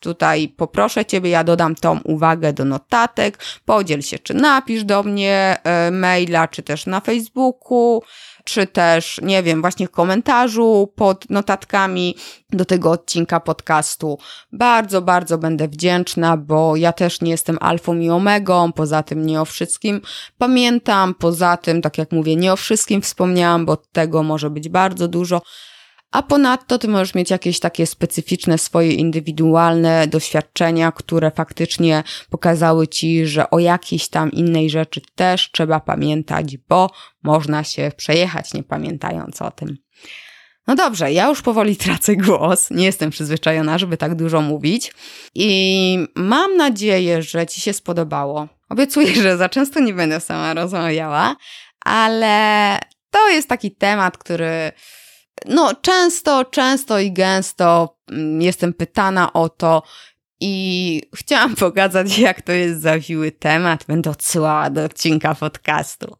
tutaj 0.00 0.48
poproszę 0.48 1.04
Ciebie, 1.04 1.30
ja 1.30 1.44
dodam 1.44 1.74
tą 1.74 2.00
uwagę 2.04 2.52
do 2.52 2.64
notatek, 2.64 3.38
podziel 3.64 4.02
się, 4.02 4.18
czy 4.18 4.34
napisz 4.34 4.84
do 4.84 5.02
mnie 5.02 5.56
e, 5.64 5.90
maila, 5.90 6.48
czy 6.48 6.62
też 6.62 6.86
na 6.86 7.00
Facebooku, 7.00 8.02
czy 8.46 8.66
też, 8.66 9.20
nie 9.22 9.42
wiem, 9.42 9.60
właśnie 9.60 9.86
w 9.86 9.90
komentarzu 9.90 10.92
pod 10.96 11.30
notatkami 11.30 12.16
do 12.50 12.64
tego 12.64 12.90
odcinka 12.90 13.40
podcastu. 13.40 14.18
Bardzo, 14.52 15.02
bardzo 15.02 15.38
będę 15.38 15.68
wdzięczna, 15.68 16.36
bo 16.36 16.76
ja 16.76 16.92
też 16.92 17.20
nie 17.20 17.30
jestem 17.30 17.58
alfą 17.60 17.98
i 17.98 18.10
omegą, 18.10 18.72
poza 18.72 19.02
tym 19.02 19.26
nie 19.26 19.40
o 19.40 19.44
wszystkim 19.44 20.00
pamiętam, 20.38 21.14
poza 21.14 21.56
tym, 21.56 21.82
tak 21.82 21.98
jak 21.98 22.12
mówię, 22.12 22.36
nie 22.36 22.52
o 22.52 22.56
wszystkim 22.56 23.02
wspomniałam, 23.02 23.66
bo 23.66 23.76
tego 23.76 24.22
może 24.22 24.50
być 24.50 24.68
bardzo 24.68 25.08
dużo 25.08 25.42
a 26.12 26.22
ponadto 26.22 26.78
ty 26.78 26.88
możesz 26.88 27.14
mieć 27.14 27.30
jakieś 27.30 27.60
takie 27.60 27.86
specyficzne, 27.86 28.58
swoje 28.58 28.92
indywidualne 28.92 30.06
doświadczenia, 30.06 30.92
które 30.92 31.30
faktycznie 31.30 32.02
pokazały 32.30 32.88
ci, 32.88 33.26
że 33.26 33.50
o 33.50 33.58
jakiejś 33.58 34.08
tam 34.08 34.32
innej 34.32 34.70
rzeczy 34.70 35.00
też 35.14 35.50
trzeba 35.52 35.80
pamiętać, 35.80 36.56
bo 36.56 36.90
można 37.22 37.64
się 37.64 37.92
przejechać 37.96 38.54
nie 38.54 38.62
pamiętając 38.62 39.42
o 39.42 39.50
tym. 39.50 39.76
No 40.66 40.74
dobrze, 40.74 41.12
ja 41.12 41.28
już 41.28 41.42
powoli 41.42 41.76
tracę 41.86 42.16
głos. 42.16 42.70
Nie 42.70 42.84
jestem 42.84 43.10
przyzwyczajona, 43.10 43.78
żeby 43.78 43.96
tak 43.96 44.14
dużo 44.14 44.40
mówić. 44.40 44.92
I 45.34 45.98
mam 46.14 46.56
nadzieję, 46.56 47.22
że 47.22 47.46
Ci 47.46 47.60
się 47.60 47.72
spodobało. 47.72 48.48
Obiecuję, 48.68 49.14
że 49.22 49.36
za 49.36 49.48
często 49.48 49.80
nie 49.80 49.94
będę 49.94 50.20
sama 50.20 50.54
rozmawiała, 50.54 51.36
ale 51.84 52.78
to 53.10 53.28
jest 53.28 53.48
taki 53.48 53.70
temat, 53.70 54.18
który 54.18 54.72
no, 55.44 55.74
często, 55.74 56.44
często 56.44 56.98
i 56.98 57.12
gęsto 57.12 57.96
mm, 58.10 58.42
jestem 58.42 58.72
pytana 58.72 59.32
o 59.32 59.48
to, 59.48 59.82
i 60.40 61.02
chciałam 61.14 61.56
pokazać, 61.66 62.18
jak 62.18 62.42
to 62.42 62.52
jest 62.52 62.80
zawiły 62.80 63.32
temat. 63.32 63.84
Będę 63.88 64.10
odsyłała 64.10 64.70
do 64.70 64.84
odcinka 64.84 65.34
podcastu. 65.34 66.16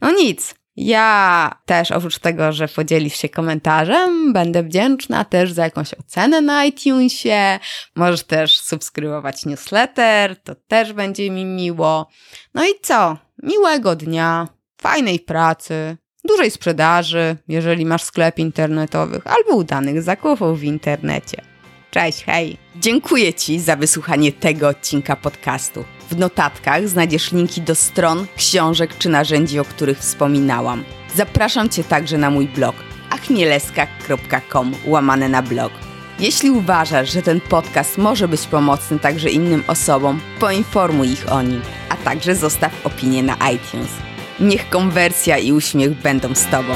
No 0.00 0.10
nic. 0.10 0.54
Ja 0.76 1.58
też 1.66 1.90
oprócz 1.90 2.18
tego, 2.18 2.52
że 2.52 2.68
podzielisz 2.68 3.16
się 3.16 3.28
komentarzem, 3.28 4.32
będę 4.32 4.62
wdzięczna 4.62 5.24
też 5.24 5.52
za 5.52 5.64
jakąś 5.64 5.94
ocenę 5.94 6.40
na 6.40 6.64
iTunesie. 6.64 7.58
Możesz 7.94 8.24
też 8.24 8.60
subskrybować 8.60 9.46
newsletter, 9.46 10.42
to 10.42 10.54
też 10.54 10.92
będzie 10.92 11.30
mi 11.30 11.44
miło. 11.44 12.08
No 12.54 12.64
i 12.64 12.70
co? 12.82 13.16
Miłego 13.42 13.96
dnia, 13.96 14.48
fajnej 14.80 15.20
pracy, 15.20 15.96
dużej 16.26 16.50
sprzedaży, 16.50 17.36
jeżeli 17.48 17.86
masz 17.86 18.02
sklep 18.02 18.38
internetowych, 18.38 19.26
albo 19.26 19.56
udanych 19.56 20.02
zakupów 20.02 20.60
w 20.60 20.64
internecie. 20.64 21.42
Cześć, 21.90 22.24
hej! 22.24 22.56
Dziękuję 22.76 23.34
Ci 23.34 23.60
za 23.60 23.76
wysłuchanie 23.76 24.32
tego 24.32 24.68
odcinka 24.68 25.16
podcastu. 25.16 25.84
W 26.10 26.16
notatkach 26.16 26.88
znajdziesz 26.88 27.32
linki 27.32 27.60
do 27.60 27.74
stron, 27.74 28.26
książek 28.36 28.98
czy 28.98 29.08
narzędzi, 29.08 29.58
o 29.58 29.64
których 29.64 29.98
wspominałam. 29.98 30.84
Zapraszam 31.14 31.68
Cię 31.68 31.84
także 31.84 32.18
na 32.18 32.30
mój 32.30 32.48
blog 32.48 32.74
achmieleska.com 33.10 34.74
łamane 34.86 35.28
na 35.28 35.42
blog. 35.42 35.72
Jeśli 36.18 36.50
uważasz, 36.50 37.12
że 37.12 37.22
ten 37.22 37.40
podcast 37.40 37.98
może 37.98 38.28
być 38.28 38.46
pomocny 38.46 38.98
także 38.98 39.30
innym 39.30 39.62
osobom, 39.66 40.20
poinformuj 40.40 41.08
ich 41.08 41.32
o 41.32 41.42
nim, 41.42 41.62
a 41.88 41.96
także 41.96 42.34
zostaw 42.34 42.86
opinię 42.86 43.22
na 43.22 43.34
iTunes. 43.34 44.05
Niech 44.40 44.70
konwersja 44.70 45.38
i 45.38 45.52
uśmiech 45.52 45.90
będą 45.90 46.34
z 46.34 46.46
Tobą. 46.46 46.74